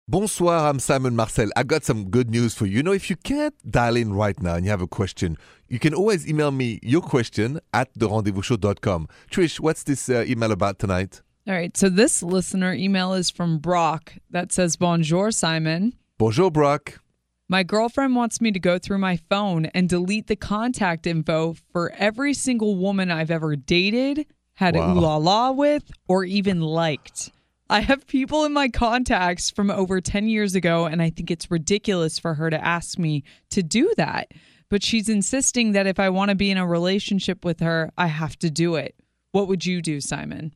Bonsoir, 0.08 0.68
I'm 0.68 0.78
Simon 0.78 1.16
Marcel. 1.16 1.48
I 1.56 1.64
got 1.64 1.82
some 1.82 2.10
good 2.10 2.30
news 2.30 2.54
for 2.54 2.64
you. 2.64 2.76
You 2.76 2.82
know, 2.84 2.92
if 2.92 3.10
you 3.10 3.16
can't 3.16 3.54
dial 3.68 3.96
in 3.96 4.12
right 4.14 4.40
now 4.40 4.54
and 4.54 4.64
you 4.64 4.70
have 4.70 4.80
a 4.80 4.86
question, 4.86 5.36
you 5.68 5.80
can 5.80 5.94
always 5.94 6.28
email 6.28 6.52
me 6.52 6.78
your 6.80 7.02
question 7.02 7.58
at 7.74 7.92
therendezvousshow.com. 7.94 9.08
Trish, 9.32 9.58
what's 9.58 9.82
this 9.82 10.08
uh, 10.08 10.24
email 10.28 10.52
about 10.52 10.78
tonight? 10.78 11.22
All 11.48 11.54
right. 11.54 11.76
So 11.76 11.88
this 11.88 12.22
listener 12.22 12.72
email 12.72 13.14
is 13.14 13.30
from 13.30 13.58
Brock 13.58 14.14
that 14.30 14.52
says, 14.52 14.76
Bonjour, 14.76 15.32
Simon. 15.32 15.92
Bonjour, 16.18 16.52
Brock. 16.52 17.00
My 17.48 17.62
girlfriend 17.62 18.16
wants 18.16 18.40
me 18.40 18.50
to 18.50 18.58
go 18.58 18.78
through 18.78 18.98
my 18.98 19.18
phone 19.28 19.66
and 19.66 19.88
delete 19.88 20.26
the 20.26 20.34
contact 20.36 21.06
info 21.06 21.54
for 21.72 21.92
every 21.92 22.34
single 22.34 22.74
woman 22.76 23.10
I've 23.10 23.30
ever 23.30 23.54
dated, 23.54 24.26
had 24.54 24.74
Wow. 24.74 24.82
a 24.82 24.96
ooh 24.96 25.00
la 25.00 25.16
la 25.16 25.50
with, 25.52 25.90
or 26.08 26.24
even 26.24 26.60
liked. 26.60 27.30
I 27.70 27.80
have 27.80 28.06
people 28.06 28.44
in 28.44 28.52
my 28.52 28.68
contacts 28.68 29.50
from 29.50 29.70
over 29.70 30.00
10 30.00 30.28
years 30.28 30.54
ago, 30.56 30.86
and 30.86 31.00
I 31.00 31.10
think 31.10 31.30
it's 31.30 31.50
ridiculous 31.50 32.18
for 32.18 32.34
her 32.34 32.50
to 32.50 32.64
ask 32.64 32.98
me 32.98 33.22
to 33.50 33.62
do 33.62 33.92
that. 33.96 34.32
But 34.68 34.82
she's 34.82 35.08
insisting 35.08 35.72
that 35.72 35.86
if 35.86 36.00
I 36.00 36.08
want 36.10 36.30
to 36.30 36.34
be 36.34 36.50
in 36.50 36.58
a 36.58 36.66
relationship 36.66 37.44
with 37.44 37.60
her, 37.60 37.92
I 37.96 38.08
have 38.08 38.36
to 38.40 38.50
do 38.50 38.74
it. 38.74 38.96
What 39.30 39.46
would 39.46 39.64
you 39.66 39.80
do, 39.82 40.00
Simon? 40.00 40.52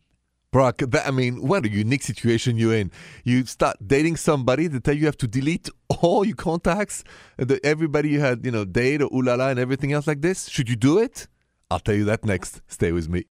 Brock, 0.52 0.78
that, 0.78 1.07
I 1.07 1.12
mean, 1.12 1.47
what 1.47 1.64
a 1.64 1.69
unique 1.71 2.02
situation 2.02 2.57
you're 2.57 2.75
in. 2.75 2.90
You 3.23 3.47
start 3.47 3.76
dating 3.87 4.16
somebody, 4.16 4.66
they 4.66 4.80
tell 4.80 4.97
you 4.97 5.07
have 5.07 5.16
to 5.19 5.28
delete 5.28 5.69
all 6.02 6.25
your 6.25 6.35
contacts, 6.35 7.04
the, 7.37 7.61
everybody 7.64 8.09
you 8.11 8.21
had, 8.21 8.45
you 8.45 8.50
know, 8.50 8.64
date 8.64 9.00
or 9.00 9.09
ooh 9.14 9.23
la 9.23 9.35
la 9.35 9.49
and 9.49 9.61
everything 9.61 9.92
else 9.92 10.09
like 10.09 10.23
this. 10.23 10.49
Should 10.49 10.69
you 10.69 10.76
do 10.76 10.99
it? 10.99 11.28
I'll 11.71 11.78
tell 11.78 11.95
you 11.95 12.04
that 12.07 12.25
next. 12.25 12.62
Stay 12.66 12.90
with 12.90 13.09
me. 13.09 13.26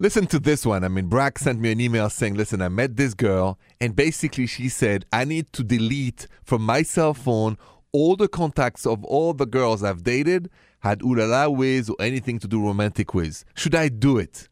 Listen 0.00 0.26
to 0.28 0.40
this 0.40 0.64
one. 0.64 0.84
I 0.84 0.88
mean, 0.88 1.06
Brock 1.06 1.38
sent 1.38 1.60
me 1.60 1.70
an 1.70 1.80
email 1.80 2.08
saying, 2.08 2.34
Listen, 2.34 2.62
I 2.62 2.68
met 2.68 2.96
this 2.96 3.14
girl, 3.14 3.58
and 3.80 3.94
basically 3.94 4.46
she 4.46 4.68
said, 4.68 5.04
I 5.12 5.24
need 5.24 5.52
to 5.52 5.62
delete 5.62 6.26
from 6.42 6.62
my 6.62 6.82
cell 6.82 7.14
phone 7.14 7.58
all 7.92 8.16
the 8.16 8.26
contacts 8.26 8.86
of 8.86 9.04
all 9.04 9.34
the 9.34 9.46
girls 9.46 9.84
I've 9.84 10.02
dated, 10.02 10.50
had 10.80 11.00
ulala 11.00 11.28
la 11.28 11.44
la 11.44 11.48
with, 11.50 11.90
or 11.90 11.96
anything 12.00 12.38
to 12.38 12.48
do 12.48 12.64
romantic 12.64 13.12
with. 13.14 13.44
Should 13.54 13.74
I 13.74 13.88
do 13.90 14.16
it? 14.16 14.48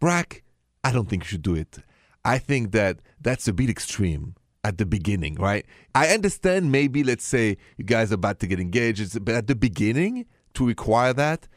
Brock, 0.00 0.42
I 0.84 0.92
don't 0.92 1.08
think 1.08 1.24
you 1.24 1.28
should 1.28 1.42
do 1.42 1.54
it. 1.54 1.78
I 2.24 2.38
think 2.38 2.72
that 2.72 2.98
that's 3.20 3.48
a 3.48 3.52
bit 3.52 3.70
extreme 3.70 4.34
at 4.64 4.78
the 4.78 4.86
beginning, 4.86 5.34
right? 5.36 5.64
I 5.94 6.08
understand 6.08 6.70
maybe, 6.70 7.02
let's 7.02 7.24
say, 7.24 7.56
you 7.76 7.84
guys 7.84 8.12
are 8.12 8.16
about 8.16 8.38
to 8.40 8.46
get 8.46 8.60
engaged, 8.60 9.24
but 9.24 9.34
at 9.34 9.46
the 9.46 9.54
beginning, 9.54 10.26
to 10.54 10.66
require 10.66 11.12
that, 11.12 11.48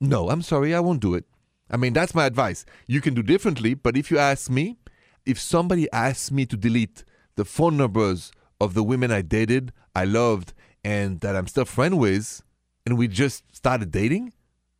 no, 0.00 0.30
I'm 0.30 0.42
sorry, 0.42 0.74
I 0.74 0.80
won't 0.80 1.00
do 1.00 1.14
it. 1.14 1.24
I 1.70 1.76
mean, 1.76 1.92
that's 1.92 2.14
my 2.14 2.24
advice. 2.24 2.64
You 2.86 3.00
can 3.00 3.14
do 3.14 3.22
differently, 3.22 3.74
but 3.74 3.96
if 3.96 4.10
you 4.10 4.18
ask 4.18 4.50
me, 4.50 4.78
if 5.26 5.38
somebody 5.38 5.90
asks 5.92 6.30
me 6.30 6.46
to 6.46 6.56
delete 6.56 7.04
the 7.36 7.44
phone 7.44 7.76
numbers 7.76 8.32
of 8.60 8.74
the 8.74 8.82
women 8.82 9.10
I 9.10 9.22
dated, 9.22 9.72
I 9.94 10.04
loved, 10.04 10.54
and 10.82 11.20
that 11.20 11.36
I'm 11.36 11.46
still 11.46 11.64
friend 11.64 11.98
with, 11.98 12.42
and 12.86 12.96
we 12.96 13.08
just 13.08 13.44
started 13.54 13.90
dating, 13.90 14.32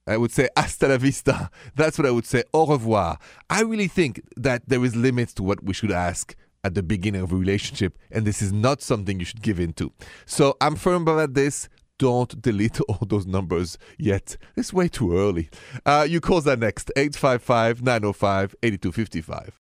I 0.08 0.16
would 0.16 0.32
say 0.32 0.48
hasta 0.56 0.88
la 0.88 0.96
vista. 0.96 1.50
That's 1.76 1.98
what 1.98 2.06
I 2.06 2.10
would 2.10 2.26
say. 2.26 2.42
Au 2.52 2.66
revoir. 2.66 3.18
I 3.50 3.62
really 3.62 3.88
think 3.88 4.20
that 4.36 4.62
there 4.66 4.84
is 4.84 4.96
limits 4.96 5.34
to 5.34 5.42
what 5.42 5.62
we 5.62 5.74
should 5.74 5.92
ask 5.92 6.34
at 6.64 6.74
the 6.74 6.82
beginning 6.82 7.20
of 7.20 7.32
a 7.32 7.36
relationship, 7.36 7.96
and 8.10 8.26
this 8.26 8.42
is 8.42 8.52
not 8.52 8.82
something 8.82 9.20
you 9.20 9.24
should 9.24 9.42
give 9.42 9.60
into. 9.60 9.92
So 10.26 10.56
I'm 10.60 10.76
firm 10.76 11.02
about 11.02 11.34
this. 11.34 11.68
Don't 11.98 12.40
delete 12.40 12.80
all 12.88 13.00
those 13.06 13.26
numbers 13.26 13.76
yet. 13.98 14.36
It's 14.56 14.72
way 14.72 14.88
too 14.88 15.16
early. 15.16 15.50
Uh, 15.84 16.06
you 16.08 16.20
call 16.20 16.40
that 16.42 16.58
next 16.58 16.90
855 16.96 17.82
905 17.82 18.54
8255. 18.62 19.58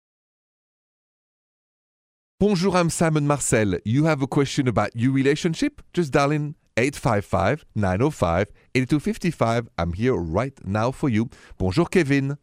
Bonjour, 2.38 2.76
I'm 2.76 2.90
Simon 2.90 3.26
Marcel. 3.26 3.78
You 3.86 4.04
have 4.04 4.20
a 4.20 4.26
question 4.26 4.68
about 4.68 4.94
your 4.94 5.12
relationship? 5.12 5.80
Just 5.94 6.12
dial 6.12 6.32
in 6.32 6.54
855 6.76 7.64
905 7.74 8.48
8255. 8.74 9.68
I'm 9.78 9.92
here 9.94 10.14
right 10.14 10.54
now 10.64 10.90
for 10.90 11.08
you. 11.08 11.30
Bonjour, 11.58 11.86
Kevin. 11.86 12.36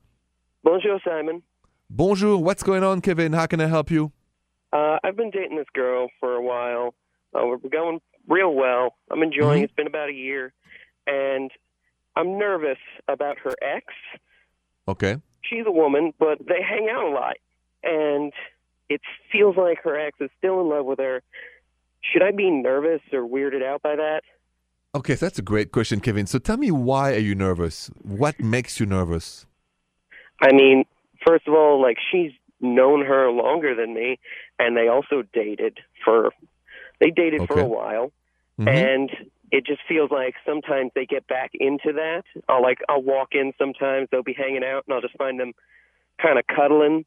Bonjour, 0.64 1.00
Simon. 1.06 1.44
Bonjour, 1.90 2.42
what's 2.42 2.64
going 2.64 2.84
on, 2.84 3.02
Kevin? 3.02 3.34
How 3.34 3.46
can 3.46 3.62
I 3.62 3.68
help 3.68 3.92
you? 3.92 4.12
Uh, 4.72 4.98
I've 5.04 5.16
been 5.16 5.30
dating 5.30 5.58
this 5.58 5.68
girl 5.74 6.08
for 6.20 6.34
a 6.34 6.42
while. 6.42 6.96
Uh, 7.36 7.46
we're 7.46 7.58
going 7.70 8.00
real 8.28 8.54
well. 8.54 8.96
I'm 9.12 9.22
enjoying. 9.22 9.62
Mhm. 9.62 9.66
It's 9.66 9.74
been 9.74 9.88
about 9.88 10.10
a 10.10 10.14
year, 10.14 10.54
and 11.06 11.52
I'm 12.16 12.40
nervous 12.40 12.80
about 13.08 13.38
her 13.40 13.54
ex. 13.62 13.86
Okay. 14.88 15.18
She's 15.42 15.66
a 15.68 15.72
woman, 15.72 16.14
but 16.18 16.40
they 16.48 16.62
hang 16.62 16.90
out 16.90 17.04
a 17.04 17.10
lot, 17.10 17.36
and 17.84 18.34
it 18.90 19.02
feels 19.32 19.58
like 19.58 19.80
her 19.84 19.96
ex 20.00 20.20
is 20.22 20.32
still 20.38 20.62
in 20.62 20.70
love 20.70 20.86
with 20.86 21.00
her. 21.00 21.22
Should 22.04 22.22
I 22.22 22.32
be 22.32 22.50
nervous 22.50 23.02
or 23.12 23.28
weirded 23.28 23.64
out 23.64 23.82
by 23.82 23.96
that? 23.96 24.22
Okay, 24.96 25.16
so 25.16 25.26
that's 25.26 25.40
a 25.40 25.44
great 25.44 25.72
question, 25.72 26.00
Kevin. 26.00 26.28
So 26.28 26.38
tell 26.38 26.58
me 26.58 26.70
why 26.70 27.14
are 27.14 27.20
you 27.20 27.34
nervous? 27.34 27.90
What 28.02 28.40
makes 28.40 28.80
you 28.80 28.86
nervous? 28.86 29.46
I 30.42 30.52
mean, 30.54 30.86
first 31.26 31.48
of 31.48 31.54
all, 31.54 31.82
like 31.82 31.98
she's 32.12 32.32
known 32.62 33.06
her 33.06 33.32
longer 33.32 33.76
than 33.76 33.94
me, 33.94 34.20
and 34.60 34.78
they 34.78 34.88
also 34.88 35.24
dated 35.34 35.80
for 36.06 36.32
they 37.00 37.10
dated 37.10 37.48
for 37.48 37.60
a 37.60 37.66
while. 37.66 38.12
Mhm. 38.60 38.68
and 38.68 39.32
it 39.52 39.66
just 39.66 39.82
feels 39.88 40.12
like 40.12 40.36
sometimes 40.46 40.92
they 40.94 41.06
get 41.08 41.26
back 41.28 41.52
into 41.54 41.94
that. 41.94 42.24
I'll 42.48 42.62
like 42.62 42.80
I'll 42.88 43.02
walk 43.02 43.30
in 43.34 43.54
sometimes 43.58 44.10
they'll 44.12 44.22
be 44.22 44.34
hanging 44.34 44.64
out 44.64 44.84
and 44.86 44.94
I'll 44.94 45.02
just 45.02 45.18
find 45.18 45.40
them 45.40 45.54
kind 46.22 46.38
of 46.38 46.46
cuddling. 46.48 47.06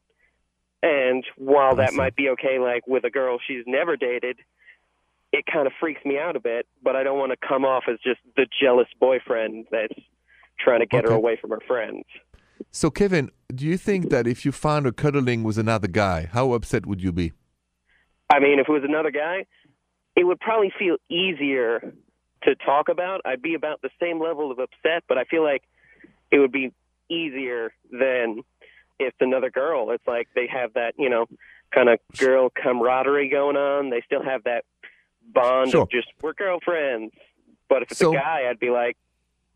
And 0.83 1.25
while 1.37 1.75
that 1.77 1.93
might 1.93 2.15
be 2.15 2.29
okay, 2.29 2.59
like 2.59 2.85
with 2.85 3.05
a 3.05 3.09
girl 3.09 3.39
she's 3.45 3.63
never 3.65 3.95
dated, 3.95 4.39
it 5.37 5.45
kind 5.51 5.67
of 5.67 5.73
freaks 5.79 6.03
me 6.05 6.17
out 6.17 6.35
a 6.35 6.39
bit. 6.39 6.67
But 6.83 6.95
I 6.95 7.03
don't 7.03 7.17
want 7.17 7.31
to 7.31 7.47
come 7.47 7.65
off 7.65 7.83
as 7.89 7.97
just 8.03 8.19
the 8.35 8.47
jealous 8.61 8.87
boyfriend 8.99 9.67
that's 9.71 9.93
trying 10.59 10.79
to 10.79 10.85
get 10.85 11.05
her 11.05 11.11
away 11.11 11.37
from 11.39 11.51
her 11.51 11.61
friends. 11.67 12.03
So, 12.71 12.89
Kevin, 12.89 13.31
do 13.53 13.65
you 13.65 13.77
think 13.77 14.09
that 14.09 14.27
if 14.27 14.45
you 14.45 14.51
found 14.51 14.85
her 14.85 14.91
cuddling 14.91 15.43
with 15.43 15.57
another 15.57 15.87
guy, 15.87 16.27
how 16.31 16.53
upset 16.53 16.85
would 16.85 17.01
you 17.01 17.11
be? 17.11 17.33
I 18.29 18.39
mean, 18.39 18.59
if 18.59 18.67
it 18.67 18.71
was 18.71 18.83
another 18.83 19.11
guy, 19.11 19.45
it 20.15 20.25
would 20.25 20.39
probably 20.39 20.73
feel 20.77 20.97
easier 21.09 21.93
to 22.43 22.55
talk 22.55 22.89
about. 22.89 23.21
I'd 23.25 23.41
be 23.41 23.53
about 23.53 23.81
the 23.81 23.89
same 24.01 24.21
level 24.21 24.51
of 24.51 24.59
upset, 24.59 25.03
but 25.07 25.17
I 25.17 25.23
feel 25.23 25.43
like 25.43 25.63
it 26.31 26.39
would 26.39 26.51
be 26.51 26.73
easier 27.09 27.71
than 27.91 28.43
if 28.99 29.13
it's 29.13 29.17
another 29.21 29.49
girl. 29.49 29.91
It's 29.91 30.05
like 30.07 30.27
they 30.35 30.47
have 30.47 30.73
that, 30.73 30.93
you 30.97 31.09
know, 31.09 31.27
kind 31.73 31.89
of 31.89 31.99
girl 32.17 32.49
camaraderie 32.49 33.29
going 33.29 33.55
on. 33.55 33.89
They 33.89 34.01
still 34.05 34.23
have 34.23 34.43
that 34.43 34.65
bond 35.33 35.71
Sure. 35.71 35.81
of 35.83 35.89
just 35.89 36.07
we're 36.21 36.33
girlfriends. 36.33 37.13
But 37.69 37.83
if 37.83 37.91
it's 37.91 37.99
So- 37.99 38.11
a 38.13 38.15
guy, 38.15 38.47
I'd 38.49 38.59
be 38.59 38.69
like, 38.69 38.97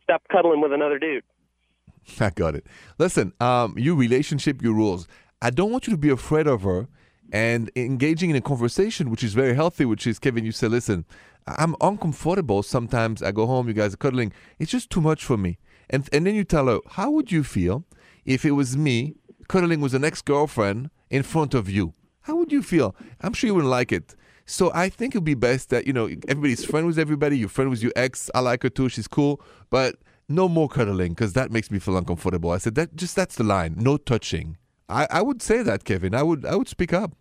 stop 0.04 0.22
cuddling 0.32 0.62
with 0.62 0.74
another 0.74 1.00
dude. 1.00 1.24
I 2.20 2.30
got 2.32 2.56
it. 2.56 2.66
Listen, 2.98 3.34
um, 3.40 3.76
your 3.78 3.96
relationship, 3.96 4.62
your 4.62 4.74
rules. 4.74 5.08
I 5.42 5.50
don't 5.50 5.72
want 5.72 5.88
you 5.88 5.92
to 5.92 5.98
be 5.98 6.10
afraid 6.10 6.48
of 6.48 6.64
her 6.64 6.88
and 7.32 7.72
engaging 7.76 8.30
in 8.30 8.36
a 8.36 8.42
conversation, 8.42 9.10
which 9.10 9.24
is 9.24 9.34
very 9.34 9.56
healthy, 9.56 9.86
which 9.86 10.06
is, 10.06 10.20
Kevin, 10.20 10.44
you 10.46 10.52
say, 10.52 10.68
listen, 10.68 11.06
I'm 11.48 11.76
uncomfortable. 11.82 12.62
Sometimes 12.64 13.24
I 13.24 13.32
go 13.32 13.46
home, 13.48 13.68
you 13.68 13.74
guys 13.74 13.94
are 13.94 13.98
cuddling. 13.98 14.34
It's 14.60 14.70
just 14.72 14.90
too 14.90 15.02
much 15.02 15.24
for 15.24 15.38
me. 15.38 15.58
And, 15.90 16.08
and 16.14 16.26
then 16.28 16.36
you 16.36 16.44
tell 16.44 16.68
her, 16.68 16.80
how 16.92 17.10
would 17.12 17.32
you 17.32 17.44
feel 17.44 17.86
if 18.26 18.46
it 18.46 18.52
was 18.52 18.76
me 18.78 19.16
cuddling 19.48 19.82
with 19.82 19.94
an 19.94 20.04
ex 20.04 20.22
girlfriend 20.22 20.90
in 21.10 21.24
front 21.24 21.54
of 21.54 21.70
you? 21.70 21.94
How 22.22 22.36
would 22.36 22.52
you 22.52 22.62
feel? 22.62 22.96
I'm 23.22 23.34
sure 23.34 23.48
you 23.48 23.56
wouldn't 23.56 23.72
like 23.72 23.92
it. 23.92 24.16
So 24.52 24.70
I 24.74 24.90
think 24.90 25.16
it'd 25.16 25.24
be 25.24 25.34
best 25.34 25.70
that, 25.70 25.88
you 25.88 25.94
know, 25.94 26.08
everybody's 26.28 26.66
friend 26.66 26.86
with 26.86 27.00
everybody. 27.00 27.38
You're 27.38 27.48
friend 27.48 27.70
with 27.70 27.82
your 27.82 27.94
ex. 27.96 28.30
I 28.36 28.42
like 28.42 28.64
her 28.64 28.70
too. 28.70 28.90
She's 28.90 29.08
cool. 29.08 29.42
But 29.70 29.96
no 30.28 30.50
more 30.50 30.68
cuddling 30.68 31.14
because 31.14 31.32
that 31.34 31.52
makes 31.52 31.72
me 31.72 31.80
feel 31.80 31.96
uncomfortable. 31.96 32.52
I 32.52 32.58
said 32.58 32.76
that 32.76 32.96
just 32.98 33.16
that's 33.16 33.36
the 33.36 33.46
line. 33.46 33.76
No 33.78 33.96
touching. 33.96 34.58
I, 34.90 35.08
I 35.10 35.22
would 35.22 35.42
say 35.42 35.64
that, 35.64 35.86
Kevin. 35.86 36.14
I 36.14 36.24
would 36.24 36.46
I 36.46 36.58
would 36.58 36.68
speak 36.68 36.92
up. 36.92 37.14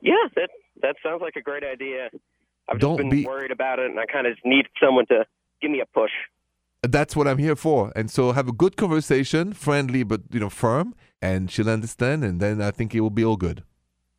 Yeah, 0.00 0.14
that 0.36 0.50
that 0.80 0.94
sounds 1.02 1.22
like 1.22 1.34
a 1.34 1.42
great 1.42 1.64
idea. 1.64 2.08
I've 2.68 2.78
Don't 2.78 2.98
just 2.98 3.10
been 3.10 3.10
be- 3.10 3.26
worried 3.26 3.50
about 3.50 3.80
it, 3.80 3.90
and 3.90 3.98
I 3.98 4.06
kind 4.06 4.28
of 4.28 4.36
need 4.44 4.66
someone 4.80 5.06
to 5.06 5.26
give 5.60 5.72
me 5.72 5.80
a 5.80 5.86
push. 5.86 6.12
That's 6.82 7.16
what 7.16 7.26
I'm 7.26 7.38
here 7.38 7.56
for. 7.56 7.92
And 7.96 8.12
so 8.12 8.30
have 8.30 8.46
a 8.46 8.52
good 8.52 8.76
conversation, 8.76 9.52
friendly 9.54 10.04
but 10.04 10.20
you 10.30 10.38
know 10.38 10.50
firm, 10.50 10.94
and 11.20 11.50
she'll 11.50 11.68
understand. 11.68 12.22
And 12.22 12.38
then 12.40 12.62
I 12.62 12.70
think 12.70 12.94
it 12.94 13.00
will 13.00 13.10
be 13.10 13.24
all 13.24 13.36
good. 13.36 13.64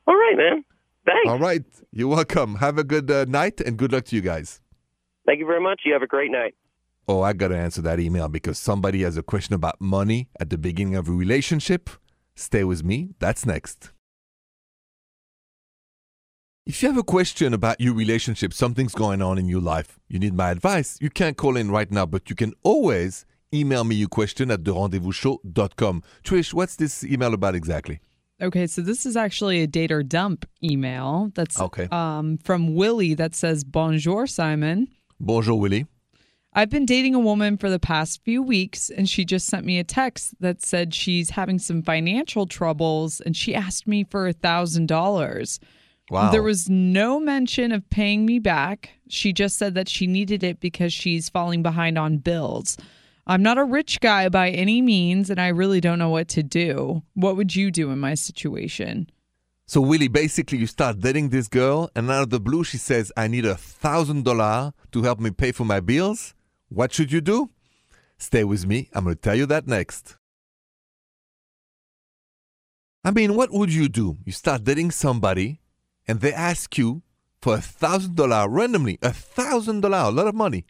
All 0.06 0.16
right, 0.16 0.36
man. 0.36 0.66
Thanks. 1.10 1.28
All 1.28 1.40
right, 1.40 1.64
you're 1.92 2.08
welcome. 2.08 2.56
Have 2.56 2.78
a 2.78 2.84
good 2.84 3.10
uh, 3.10 3.26
night 3.28 3.62
and 3.62 3.78
good 3.78 3.92
luck 3.92 4.06
to 4.06 4.16
you 4.16 4.22
guys. 4.22 4.62
Thank 5.26 5.40
you 5.40 5.48
very 5.48 5.62
much. 5.62 5.82
You 5.84 5.94
have 5.94 6.04
a 6.04 6.08
great 6.08 6.30
night. 6.32 6.54
Oh, 7.08 7.22
I 7.22 7.34
gotta 7.34 7.58
answer 7.58 7.82
that 7.82 8.00
email 8.00 8.28
because 8.28 8.60
somebody 8.60 9.02
has 9.02 9.18
a 9.18 9.24
question 9.24 9.56
about 9.56 9.82
money 9.82 10.30
at 10.40 10.52
the 10.52 10.58
beginning 10.58 10.96
of 10.96 11.10
a 11.10 11.12
relationship. 11.12 11.90
Stay 12.36 12.64
with 12.64 12.84
me. 12.84 13.10
That's 13.18 13.44
next. 13.46 13.92
If 16.68 16.84
you 16.84 16.90
have 16.90 17.00
a 17.00 17.04
question 17.04 17.56
about 17.56 17.82
your 17.82 17.96
relationship, 17.96 18.54
something's 18.54 18.94
going 18.94 19.24
on 19.24 19.40
in 19.40 19.50
your 19.50 19.62
life, 19.62 19.98
you 20.08 20.20
need 20.20 20.36
my 20.36 20.52
advice, 20.52 21.00
you 21.02 21.10
can't 21.10 21.36
call 21.36 21.58
in 21.58 21.72
right 21.72 21.90
now, 21.90 22.06
but 22.06 22.30
you 22.30 22.36
can 22.36 22.54
always 22.62 23.26
email 23.52 23.84
me 23.84 23.96
your 23.96 24.10
question 24.10 24.52
at 24.52 24.62
therendezvousshow.com. 24.62 26.04
Trish, 26.24 26.54
what's 26.54 26.76
this 26.76 27.04
email 27.04 27.34
about 27.34 27.56
exactly? 27.56 28.02
Okay, 28.42 28.68
so 28.68 28.82
this 28.82 29.06
is 29.06 29.18
actually 29.18 29.62
a 29.62 29.68
date 29.68 29.92
or 29.92 30.02
dump 30.04 30.46
email 30.64 31.32
that's 31.36 31.60
Okay. 31.60 31.88
um, 31.92 32.38
from 32.38 32.74
Willie 32.76 33.14
that 33.16 33.36
says, 33.36 33.64
Bonjour, 33.64 34.28
Simon. 34.28 34.88
Bonjour, 35.20 35.60
Willie. 35.60 35.86
I've 36.54 36.70
been 36.70 36.86
dating 36.86 37.14
a 37.16 37.20
woman 37.20 37.58
for 37.58 37.70
the 37.70 37.80
past 37.80 38.24
few 38.24 38.42
weeks, 38.42 38.90
and 38.90 39.08
she 39.08 39.24
just 39.24 39.48
sent 39.48 39.66
me 39.66 39.78
a 39.78 39.84
text 39.84 40.34
that 40.40 40.64
said 40.64 40.94
she's 40.96 41.32
having 41.32 41.60
some 41.60 41.84
financial 41.84 42.48
troubles 42.48 43.22
and 43.22 43.36
she 43.38 43.54
asked 43.54 43.88
me 43.88 44.04
for 44.04 44.28
a 44.28 44.34
$1,000. 44.34 45.60
Wow. 46.10 46.32
There 46.32 46.42
was 46.42 46.68
no 46.68 47.20
mention 47.20 47.72
of 47.72 47.88
paying 47.92 48.26
me 48.26 48.40
back. 48.40 48.90
She 49.10 49.32
just 49.32 49.58
said 49.58 49.76
that 49.76 49.88
she 49.88 50.08
needed 50.08 50.44
it 50.44 50.60
because 50.60 50.92
she's 50.92 51.30
falling 51.30 51.62
behind 51.62 52.00
on 52.00 52.18
bills. 52.18 52.78
I'm 53.30 53.44
not 53.44 53.60
a 53.60 53.64
rich 53.64 54.00
guy 54.00 54.28
by 54.28 54.50
any 54.50 54.82
means, 54.82 55.30
and 55.30 55.40
I 55.40 55.50
really 55.50 55.80
don't 55.80 56.00
know 56.00 56.10
what 56.10 56.28
to 56.30 56.42
do. 56.42 57.04
What 57.14 57.38
would 57.38 57.56
you 57.56 57.70
do 57.70 57.92
in 57.92 58.00
my 58.00 58.16
situation? 58.16 59.08
So, 59.68 59.82
Willie, 59.82 60.08
basically, 60.08 60.58
you 60.58 60.66
start 60.66 61.00
dating 61.00 61.30
this 61.30 61.48
girl, 61.48 61.92
and 61.96 62.10
out 62.10 62.24
of 62.24 62.30
the 62.32 62.40
blue, 62.40 62.64
she 62.64 62.78
says, 62.78 63.12
I 63.16 63.28
need 63.28 63.46
a 63.46 63.54
thousand 63.54 64.26
dollar 64.26 64.74
to 64.94 65.04
help 65.04 65.20
me 65.20 65.30
pay 65.30 65.52
for 65.52 65.64
my 65.64 65.80
bills. 65.80 66.34
What 66.70 66.92
should 66.92 67.12
you 67.12 67.22
do? 67.22 67.52
Stay 68.18 68.44
with 68.44 68.66
me. 68.66 68.90
I'm 68.94 69.04
going 69.04 69.16
to 69.16 69.22
tell 69.22 69.36
you 69.36 69.46
that 69.46 69.68
next. 69.68 70.18
I 73.04 73.12
mean, 73.12 73.36
what 73.36 73.52
would 73.52 73.72
you 73.72 73.90
do? 73.90 74.18
You 74.26 74.32
start 74.32 74.64
dating 74.64 74.90
somebody, 74.90 75.62
and 76.08 76.20
they 76.20 76.34
ask 76.34 76.80
you 76.80 77.04
for 77.44 77.54
a 77.54 77.62
thousand 77.62 78.16
dollar 78.16 78.50
randomly, 78.50 78.98
a 79.04 79.14
thousand 79.14 79.82
dollar, 79.82 80.10
a 80.10 80.10
lot 80.10 80.26
of 80.26 80.34
money, 80.34 80.66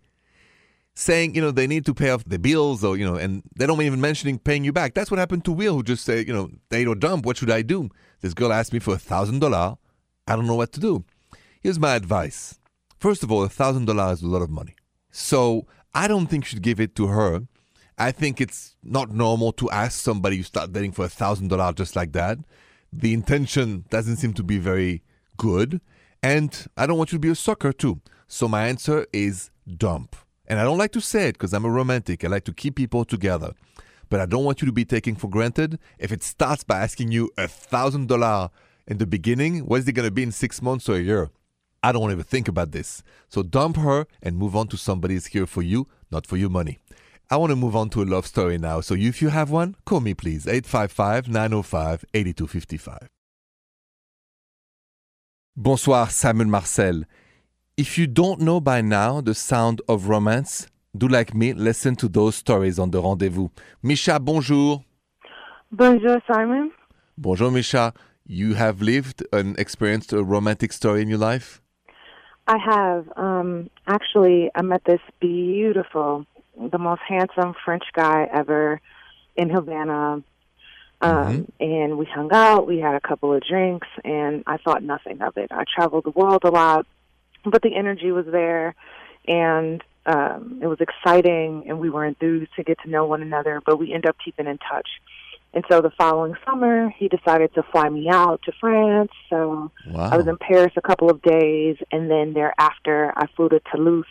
saying, 1.00 1.34
you 1.34 1.42
know, 1.42 1.50
they 1.50 1.66
need 1.66 1.86
to 1.86 1.94
pay 1.94 2.10
off 2.10 2.26
the 2.26 2.38
bills 2.38 2.84
or, 2.84 2.98
you 2.98 3.06
know, 3.06 3.16
and 3.16 3.42
they 3.56 3.66
don't 3.66 3.82
even 3.82 4.02
mentioning 4.02 4.38
paying 4.38 4.66
you 4.66 4.74
back. 4.74 4.94
That's 4.94 5.10
what 5.10 5.18
happened 5.18 5.46
to 5.46 5.54
Will, 5.54 5.76
who 5.76 5.84
just 5.84 6.04
said, 6.04 6.28
you 6.28 6.34
know, 6.34 6.50
date 6.70 6.88
or 6.88 6.96
dump, 6.96 7.26
what 7.26 7.38
should 7.38 7.50
I 7.50 7.62
do? 7.62 7.90
This 8.20 8.34
girl 8.34 8.52
asked 8.52 8.74
me 8.74 8.80
for 8.80 8.96
a 8.96 9.00
thousand 9.00 9.40
dollar. 9.40 9.78
I 10.28 10.36
don't 10.36 10.46
know 10.46 10.56
what 10.56 10.74
to 10.74 10.80
do. 10.82 11.06
Here's 11.62 11.80
my 11.80 11.96
advice. 11.96 12.60
First 12.98 13.24
of 13.24 13.32
all, 13.32 13.44
a 13.44 13.50
thousand 13.50 13.86
dollars 13.86 14.20
is 14.20 14.24
a 14.26 14.28
lot 14.28 14.42
of 14.42 14.50
money. 14.50 14.76
So 15.10 15.68
I 15.94 16.10
don't 16.10 16.28
think 16.28 16.44
you 16.44 16.50
should 16.50 16.62
give 16.62 16.82
it 16.82 16.96
to 16.98 17.08
her. 17.08 17.48
I 17.98 18.12
think 18.12 18.42
it's 18.42 18.76
not 18.84 19.10
normal 19.10 19.54
to 19.54 19.70
ask 19.70 20.02
somebody 20.02 20.36
you 20.36 20.44
start 20.44 20.74
dating 20.74 20.92
for 20.92 21.06
a 21.06 21.10
thousand 21.10 21.48
dollars 21.48 21.76
just 21.76 21.96
like 21.96 22.12
that. 22.12 22.40
The 22.92 23.14
intention 23.14 23.86
doesn't 23.90 24.18
seem 24.18 24.34
to 24.34 24.44
be 24.44 24.58
very 24.58 25.04
good. 25.38 25.80
And 26.22 26.68
I 26.76 26.86
don't 26.86 26.98
want 26.98 27.14
you 27.14 27.18
to 27.18 27.22
be 27.22 27.30
a 27.30 27.36
sucker 27.36 27.72
too. 27.72 28.02
So 28.28 28.50
my 28.50 28.68
answer 28.68 29.08
is 29.14 29.50
dump. 29.66 30.18
And 30.50 30.60
I 30.60 30.64
don't 30.64 30.80
like 30.80 30.92
to 30.94 31.02
say 31.02 31.28
it 31.30 31.34
because 31.34 31.54
I'm 31.54 31.66
a 31.66 31.70
romantic. 31.70 32.26
I 32.26 32.28
like 32.28 32.46
to 32.46 32.54
keep 32.54 32.76
people 32.76 33.06
together. 33.06 33.54
But 34.10 34.20
I 34.20 34.26
don't 34.26 34.44
want 34.44 34.62
you 34.62 34.66
to 34.66 34.72
be 34.72 34.86
taken 34.86 35.16
for 35.16 35.30
granted. 35.30 35.78
If 36.00 36.12
it 36.12 36.24
starts 36.24 36.64
by 36.64 36.80
asking 36.80 37.12
you 37.12 37.30
a 37.38 37.48
thousand 37.48 38.08
dollar 38.08 38.50
in 38.88 38.98
the 38.98 39.06
beginning, 39.06 39.68
what 39.68 39.82
is 39.82 39.88
it 39.88 39.94
going 39.94 40.08
to 40.08 40.12
be 40.12 40.24
in 40.24 40.32
six 40.32 40.60
months 40.62 40.90
or 40.90 40.96
a 40.96 41.02
year? 41.02 41.30
I 41.84 41.92
don't 41.92 42.02
want 42.02 42.10
to 42.12 42.16
even 42.16 42.26
think 42.26 42.48
about 42.48 42.72
this. 42.72 43.04
So 43.30 43.44
dump 43.44 43.78
her 43.78 44.08
and 44.22 44.36
move 44.36 44.56
on 44.56 44.68
to 44.70 44.78
somebody 44.78 45.14
who's 45.14 45.28
here 45.28 45.46
for 45.46 45.62
you, 45.62 45.88
not 46.12 46.26
for 46.26 46.36
your 46.36 46.50
money. 46.50 46.80
I 47.30 47.38
want 47.38 47.52
to 47.52 47.56
move 47.56 47.76
on 47.76 47.92
to 47.92 48.02
a 48.02 48.06
love 48.06 48.26
story 48.26 48.58
now. 48.58 48.82
So 48.82 48.96
if 48.96 49.22
you 49.22 49.30
have 49.30 49.52
one, 49.52 49.76
call 49.86 50.00
me 50.00 50.16
please. 50.16 50.48
855-905-8255. 50.48 53.06
Bonsoir, 55.56 56.10
Simon 56.10 56.50
Marcel. 56.50 57.04
If 57.80 57.98
you 57.98 58.08
don't 58.08 58.42
know 58.42 58.60
by 58.60 58.82
now 58.82 59.22
the 59.22 59.34
sound 59.34 59.82
of 59.88 60.10
romance, 60.10 60.68
do 60.98 61.08
like 61.08 61.34
me, 61.34 61.54
listen 61.54 61.96
to 61.96 62.10
those 62.10 62.36
stories 62.36 62.78
on 62.78 62.92
the 62.92 63.02
rendezvous. 63.02 63.48
Misha, 63.82 64.20
bonjour. 64.20 64.84
Bonjour, 65.72 66.22
Simon. 66.30 66.74
Bonjour, 67.18 67.50
Misha. 67.50 67.94
You 68.26 68.56
have 68.56 68.82
lived 68.82 69.24
and 69.32 69.58
experienced 69.58 70.12
a 70.12 70.22
romantic 70.22 70.74
story 70.74 71.04
in 71.04 71.08
your 71.08 71.20
life? 71.20 71.62
I 72.48 72.58
have. 72.58 73.10
Um, 73.16 73.70
actually, 73.88 74.52
I 74.56 74.62
met 74.62 74.84
this 74.84 75.00
beautiful, 75.22 76.26
the 76.58 76.78
most 76.78 77.04
handsome 77.08 77.54
French 77.64 77.86
guy 77.94 78.28
ever 78.34 78.82
in 79.38 79.50
Havana. 79.50 80.22
Um, 81.00 81.48
And 81.62 81.98
we 81.98 82.06
hung 82.14 82.30
out, 82.34 82.68
we 82.68 82.80
had 82.80 82.96
a 82.96 83.00
couple 83.00 83.34
of 83.34 83.42
drinks, 83.42 83.88
and 84.04 84.44
I 84.48 84.58
thought 84.58 84.84
nothing 84.84 85.22
of 85.22 85.38
it. 85.38 85.50
I 85.50 85.64
traveled 85.74 86.04
the 86.04 86.10
world 86.10 86.42
a 86.44 86.50
lot, 86.50 86.86
but 87.46 87.62
the 87.62 87.76
energy 87.76 88.12
was 88.12 88.26
there, 88.26 88.76
and 89.28 89.84
um, 90.06 90.60
it 90.62 90.68
was 90.68 90.80
exciting, 90.80 91.66
and 91.68 91.80
we 91.80 91.90
were 91.90 92.06
enthused 92.06 92.52
to 92.56 92.64
get 92.64 92.80
to 92.84 92.90
know 92.90 93.06
one 93.06 93.22
another, 93.22 93.62
but 93.66 93.78
we 93.78 93.94
ended 93.94 94.10
up 94.10 94.18
keeping 94.24 94.48
in 94.48 94.58
touch. 94.58 94.88
And 95.54 95.64
so 95.70 95.82
the 95.82 95.92
following 95.98 96.36
summer, 96.46 96.90
he 96.98 97.08
decided 97.08 97.54
to 97.56 97.64
fly 97.72 97.90
me 97.90 98.08
out 98.10 98.42
to 98.44 98.52
France. 98.60 99.12
So 99.30 99.72
Wow. 99.88 100.10
I 100.12 100.18
was 100.18 100.28
in 100.28 100.38
Paris 100.38 100.74
a 100.78 100.82
couple 100.82 101.10
of 101.10 101.22
days, 101.22 101.78
and 101.92 102.10
then 102.10 102.34
thereafter, 102.34 103.14
I 103.16 103.28
flew 103.36 103.50
to 103.50 103.62
Toulouse. 103.72 104.06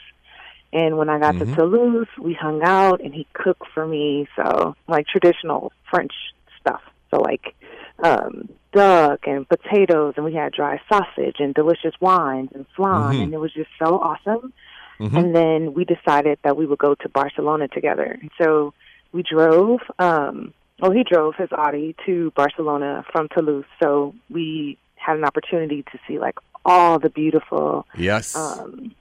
And 0.72 0.98
when 0.98 1.08
I 1.08 1.18
got 1.18 1.36
Mhm. 1.36 1.50
to 1.50 1.56
Toulouse, 1.56 2.08
we 2.18 2.34
hung 2.34 2.62
out, 2.62 3.00
and 3.00 3.14
he 3.14 3.26
cooked 3.32 3.66
for 3.72 3.86
me. 3.86 4.28
So 4.36 4.74
like 4.86 5.06
traditional 5.06 5.72
French 5.90 6.12
stuff. 6.60 6.82
So 7.10 7.20
like 7.20 7.54
um, 8.02 8.48
duck 8.72 9.26
and 9.26 9.48
potatoes, 9.48 10.14
and 10.16 10.24
we 10.24 10.34
had 10.34 10.52
dry 10.52 10.80
sausage 10.90 11.36
and 11.38 11.54
delicious 11.54 11.94
wines 12.00 12.50
and 12.54 12.66
flan, 12.76 13.14
Mhm. 13.14 13.22
and 13.24 13.34
it 13.34 13.38
was 13.38 13.52
just 13.52 13.70
so 13.82 13.98
awesome. 13.98 14.52
Mhm. 15.00 15.16
And 15.16 15.34
then 15.36 15.74
we 15.74 15.84
decided 15.84 16.38
that 16.42 16.56
we 16.56 16.66
would 16.66 16.78
go 16.78 16.94
to 16.96 17.08
Barcelona 17.08 17.68
together. 17.68 18.18
And 18.20 18.30
so 18.40 18.74
we 19.12 19.22
drove. 19.22 19.80
Um, 19.98 20.52
well, 20.80 20.90
he 20.90 21.02
drove 21.04 21.36
his 21.36 21.48
Audi 21.52 21.94
to 22.06 22.30
Barcelona 22.32 23.04
from 23.12 23.28
Toulouse. 23.28 23.64
So 23.82 24.14
we 24.28 24.76
had 24.96 25.16
an 25.16 25.24
opportunity 25.24 25.82
to 25.92 25.98
see 26.06 26.18
like 26.18 26.38
all 26.64 26.98
the 26.98 27.10
beautiful 27.10 27.86
Yes. 27.96 28.36
um, 28.36 28.92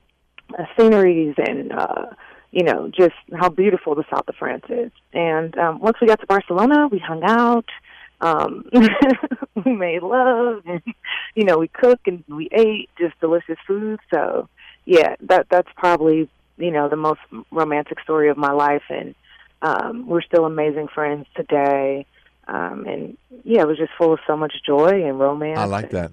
uh, 0.58 0.64
sceneries 0.76 1.34
and 1.36 1.72
uh, 1.72 2.06
you 2.52 2.62
know 2.62 2.88
just 2.88 3.14
how 3.36 3.48
beautiful 3.48 3.94
the 3.94 4.04
south 4.10 4.28
of 4.28 4.36
France 4.36 4.64
is. 4.68 4.90
And 5.12 5.56
um, 5.58 5.80
once 5.80 5.98
we 6.00 6.06
got 6.06 6.20
to 6.20 6.26
Barcelona, 6.26 6.86
we 6.88 6.98
hung 6.98 7.22
out. 7.24 7.66
Um, 8.20 8.64
we 9.64 9.74
made 9.74 10.02
love, 10.02 10.62
and 10.66 10.82
you 11.34 11.44
know 11.44 11.58
we 11.58 11.68
cooked 11.68 12.06
and 12.06 12.24
we 12.28 12.48
ate 12.52 12.90
just 12.98 13.18
delicious 13.20 13.58
food. 13.66 14.00
So 14.12 14.48
yeah, 14.84 15.16
that 15.20 15.46
that's 15.50 15.68
probably 15.76 16.28
you 16.56 16.70
know 16.70 16.88
the 16.88 16.96
most 16.96 17.20
romantic 17.50 18.00
story 18.00 18.28
of 18.28 18.36
my 18.36 18.52
life, 18.52 18.82
and 18.88 19.14
um, 19.62 20.06
we're 20.06 20.22
still 20.22 20.44
amazing 20.44 20.88
friends 20.88 21.26
today. 21.34 22.06
Um, 22.46 22.86
and 22.86 23.18
yeah, 23.44 23.62
it 23.62 23.68
was 23.68 23.76
just 23.76 23.92
full 23.98 24.12
of 24.12 24.20
so 24.26 24.36
much 24.36 24.54
joy 24.64 25.06
and 25.06 25.20
romance. 25.20 25.58
I 25.58 25.64
like 25.64 25.90
that. 25.90 26.12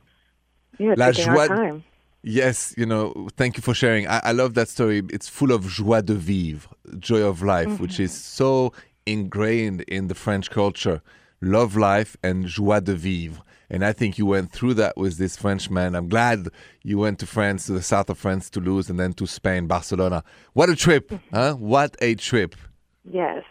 Yeah, 0.78 0.96
La 0.98 1.12
taking 1.12 1.30
our 1.30 1.36
joie- 1.36 1.48
time. 1.48 1.84
Yes, 2.28 2.74
you 2.76 2.88
know, 2.88 3.28
thank 3.38 3.56
you 3.56 3.62
for 3.62 3.76
sharing. 3.76 4.08
I, 4.08 4.20
I 4.24 4.32
love 4.32 4.56
that 4.56 4.68
story. 4.68 5.04
It's 5.12 5.30
full 5.30 5.52
of 5.52 5.68
joie 5.68 6.02
de 6.02 6.16
vivre, 6.16 6.68
joy 6.98 7.22
of 7.22 7.44
life, 7.44 7.80
which 7.80 8.00
is 8.00 8.12
so 8.12 8.74
ingrained 9.06 9.82
in 9.82 10.08
the 10.08 10.16
French 10.16 10.50
culture. 10.50 11.04
Love 11.42 11.76
life 11.76 12.18
and 12.24 12.46
joie 12.48 12.80
de 12.80 12.96
vivre. 12.96 13.42
And 13.70 13.84
I 13.84 13.94
think 13.94 14.18
you 14.18 14.26
went 14.26 14.52
through 14.52 14.76
that 14.76 14.96
with 14.96 15.18
this 15.18 15.36
Frenchman. 15.36 15.96
I'm 15.96 16.08
glad 16.08 16.50
you 16.84 17.00
went 17.00 17.20
to 17.20 17.26
France, 17.26 17.66
to 17.66 17.74
the 17.74 17.82
south 17.82 18.10
of 18.10 18.18
France, 18.18 18.50
Toulouse, 18.50 18.90
and 18.90 19.00
then 19.00 19.14
to 19.14 19.26
Spain, 19.26 19.68
Barcelona. 19.68 20.24
What 20.54 20.70
a 20.70 20.76
trip, 20.76 21.12
huh? 21.34 21.56
What 21.56 21.96
a 22.00 22.16
trip. 22.16 22.56
Yes. 23.04 23.44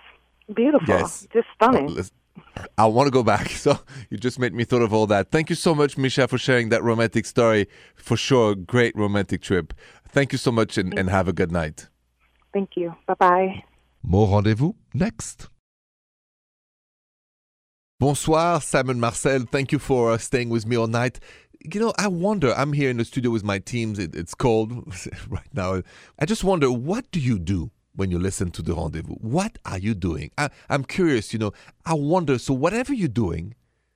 Beautiful. 0.55 0.87
Yes. 0.87 1.27
Just 1.33 1.49
stunning. 1.55 1.99
Oh, 1.99 2.05
I 2.79 2.87
want 2.87 3.07
to 3.07 3.11
go 3.11 3.23
back. 3.23 3.49
So 3.65 3.79
you 4.11 4.19
just 4.19 4.39
made 4.39 4.55
me 4.55 4.65
thought 4.65 4.83
of 4.83 4.93
all 4.93 5.07
that. 5.07 5.31
Thank 5.31 5.51
you 5.51 5.57
so 5.57 5.75
much, 5.75 5.97
Misha, 5.97 6.29
for 6.29 6.39
sharing 6.39 6.69
that 6.69 6.83
romantic 6.83 7.27
story. 7.27 7.67
For 7.95 8.17
sure, 8.17 8.55
great 8.55 8.95
romantic 8.97 9.41
trip. 9.41 9.73
Thank 10.09 10.33
you 10.33 10.39
so 10.39 10.53
much 10.53 10.77
and, 10.79 10.97
and 10.99 11.11
have 11.11 11.29
a 11.29 11.33
good 11.33 11.51
night. 11.51 11.89
Thank 12.53 12.77
you. 12.77 12.95
Bye 13.07 13.15
bye. 13.15 13.65
More 14.03 14.29
rendezvous 14.29 14.75
next. 14.93 15.49
Bonsoir, 18.05 18.61
Simon 18.61 19.01
Marcel. 19.01 19.47
Thank 19.51 19.73
you 19.73 19.79
for 19.79 20.13
uh, 20.13 20.19
staying 20.19 20.51
with 20.51 20.67
me 20.67 20.77
all 20.77 20.87
night. 20.87 21.21
You 21.73 21.81
know, 21.81 21.95
I 21.97 22.09
wonder, 22.09 22.53
I'm 22.53 22.75
here 22.75 22.91
in 22.91 22.99
the 22.99 23.05
studio 23.07 23.31
with 23.31 23.43
my 23.43 23.59
teams. 23.59 23.99
It, 23.99 24.15
it's 24.15 24.35
cold 24.35 24.95
right 25.31 25.49
now. 25.55 25.81
I 26.19 26.27
just 26.27 26.45
wonder, 26.45 26.71
what 26.71 27.11
do 27.13 27.19
you 27.19 27.39
do 27.39 27.71
when 27.97 28.11
you 28.11 28.19
listen 28.19 28.51
to 28.51 28.61
the 28.61 28.75
rendezvous? 28.75 29.15
What 29.15 29.57
are 29.65 29.79
you 29.79 29.95
doing? 29.95 30.33
I, 30.37 30.51
I'm 30.69 30.85
curious, 30.85 31.33
you 31.33 31.39
know. 31.39 31.55
I 31.87 31.95
wonder, 31.95 32.37
so 32.37 32.53
whatever 32.53 32.93
you're 32.93 33.09
doing, 33.09 33.55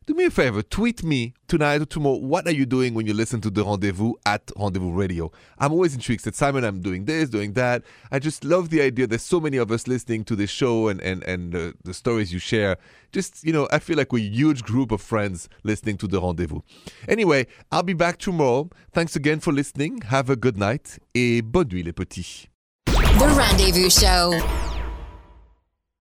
do 0.09 0.15
me 0.15 0.25
a 0.25 0.31
favor, 0.31 0.63
tweet 0.63 1.05
me 1.05 1.35
tonight 1.49 1.83
or 1.83 1.85
tomorrow. 1.85 2.17
What 2.17 2.47
are 2.47 2.53
you 2.53 2.65
doing 2.65 2.95
when 2.95 3.07
you 3.07 3.13
listen 3.13 3.43
to 3.43 3.51
the 3.51 3.63
rendezvous 3.63 4.15
at 4.25 4.51
Rendezvous 4.57 4.91
Radio? 4.91 5.31
I'm 5.59 5.71
always 5.71 5.95
intrigued. 5.95 6.23
Said 6.23 6.35
Simon, 6.35 6.65
I'm 6.65 6.81
doing 6.81 7.05
this, 7.05 7.29
doing 7.29 7.53
that. 7.53 7.83
I 8.11 8.19
just 8.19 8.43
love 8.43 8.71
the 8.71 8.81
idea. 8.81 9.07
There's 9.07 9.21
so 9.21 9.39
many 9.39 9.59
of 9.59 9.71
us 9.71 9.87
listening 9.87 10.25
to 10.25 10.35
this 10.35 10.49
show 10.49 10.89
and 10.89 10.99
and 11.03 11.23
and 11.25 11.55
uh, 11.55 11.73
the 11.85 11.93
stories 11.93 12.33
you 12.33 12.39
share. 12.39 12.79
Just 13.13 13.45
you 13.45 13.53
know, 13.53 13.69
I 13.71 13.81
feel 13.81 13.99
like 13.99 14.11
we're 14.11 14.25
a 14.25 14.35
huge 14.35 14.63
group 14.63 14.93
of 14.93 15.03
friends 15.03 15.47
listening 15.63 15.99
to 15.99 16.07
the 16.07 16.23
rendezvous. 16.23 16.61
Anyway, 17.07 17.47
I'll 17.71 17.83
be 17.83 17.93
back 17.93 18.17
tomorrow. 18.17 18.71
Thanks 18.93 19.15
again 19.15 19.41
for 19.41 19.53
listening. 19.53 20.01
Have 20.01 20.31
a 20.31 20.37
good 20.37 20.57
night 20.57 20.99
et 21.15 21.43
bonne 21.43 21.69
nuit 21.69 21.85
les 21.85 21.93
petits. 21.93 22.49
The 22.87 23.29
Rendezvous 23.37 23.91
Show. 23.91 24.78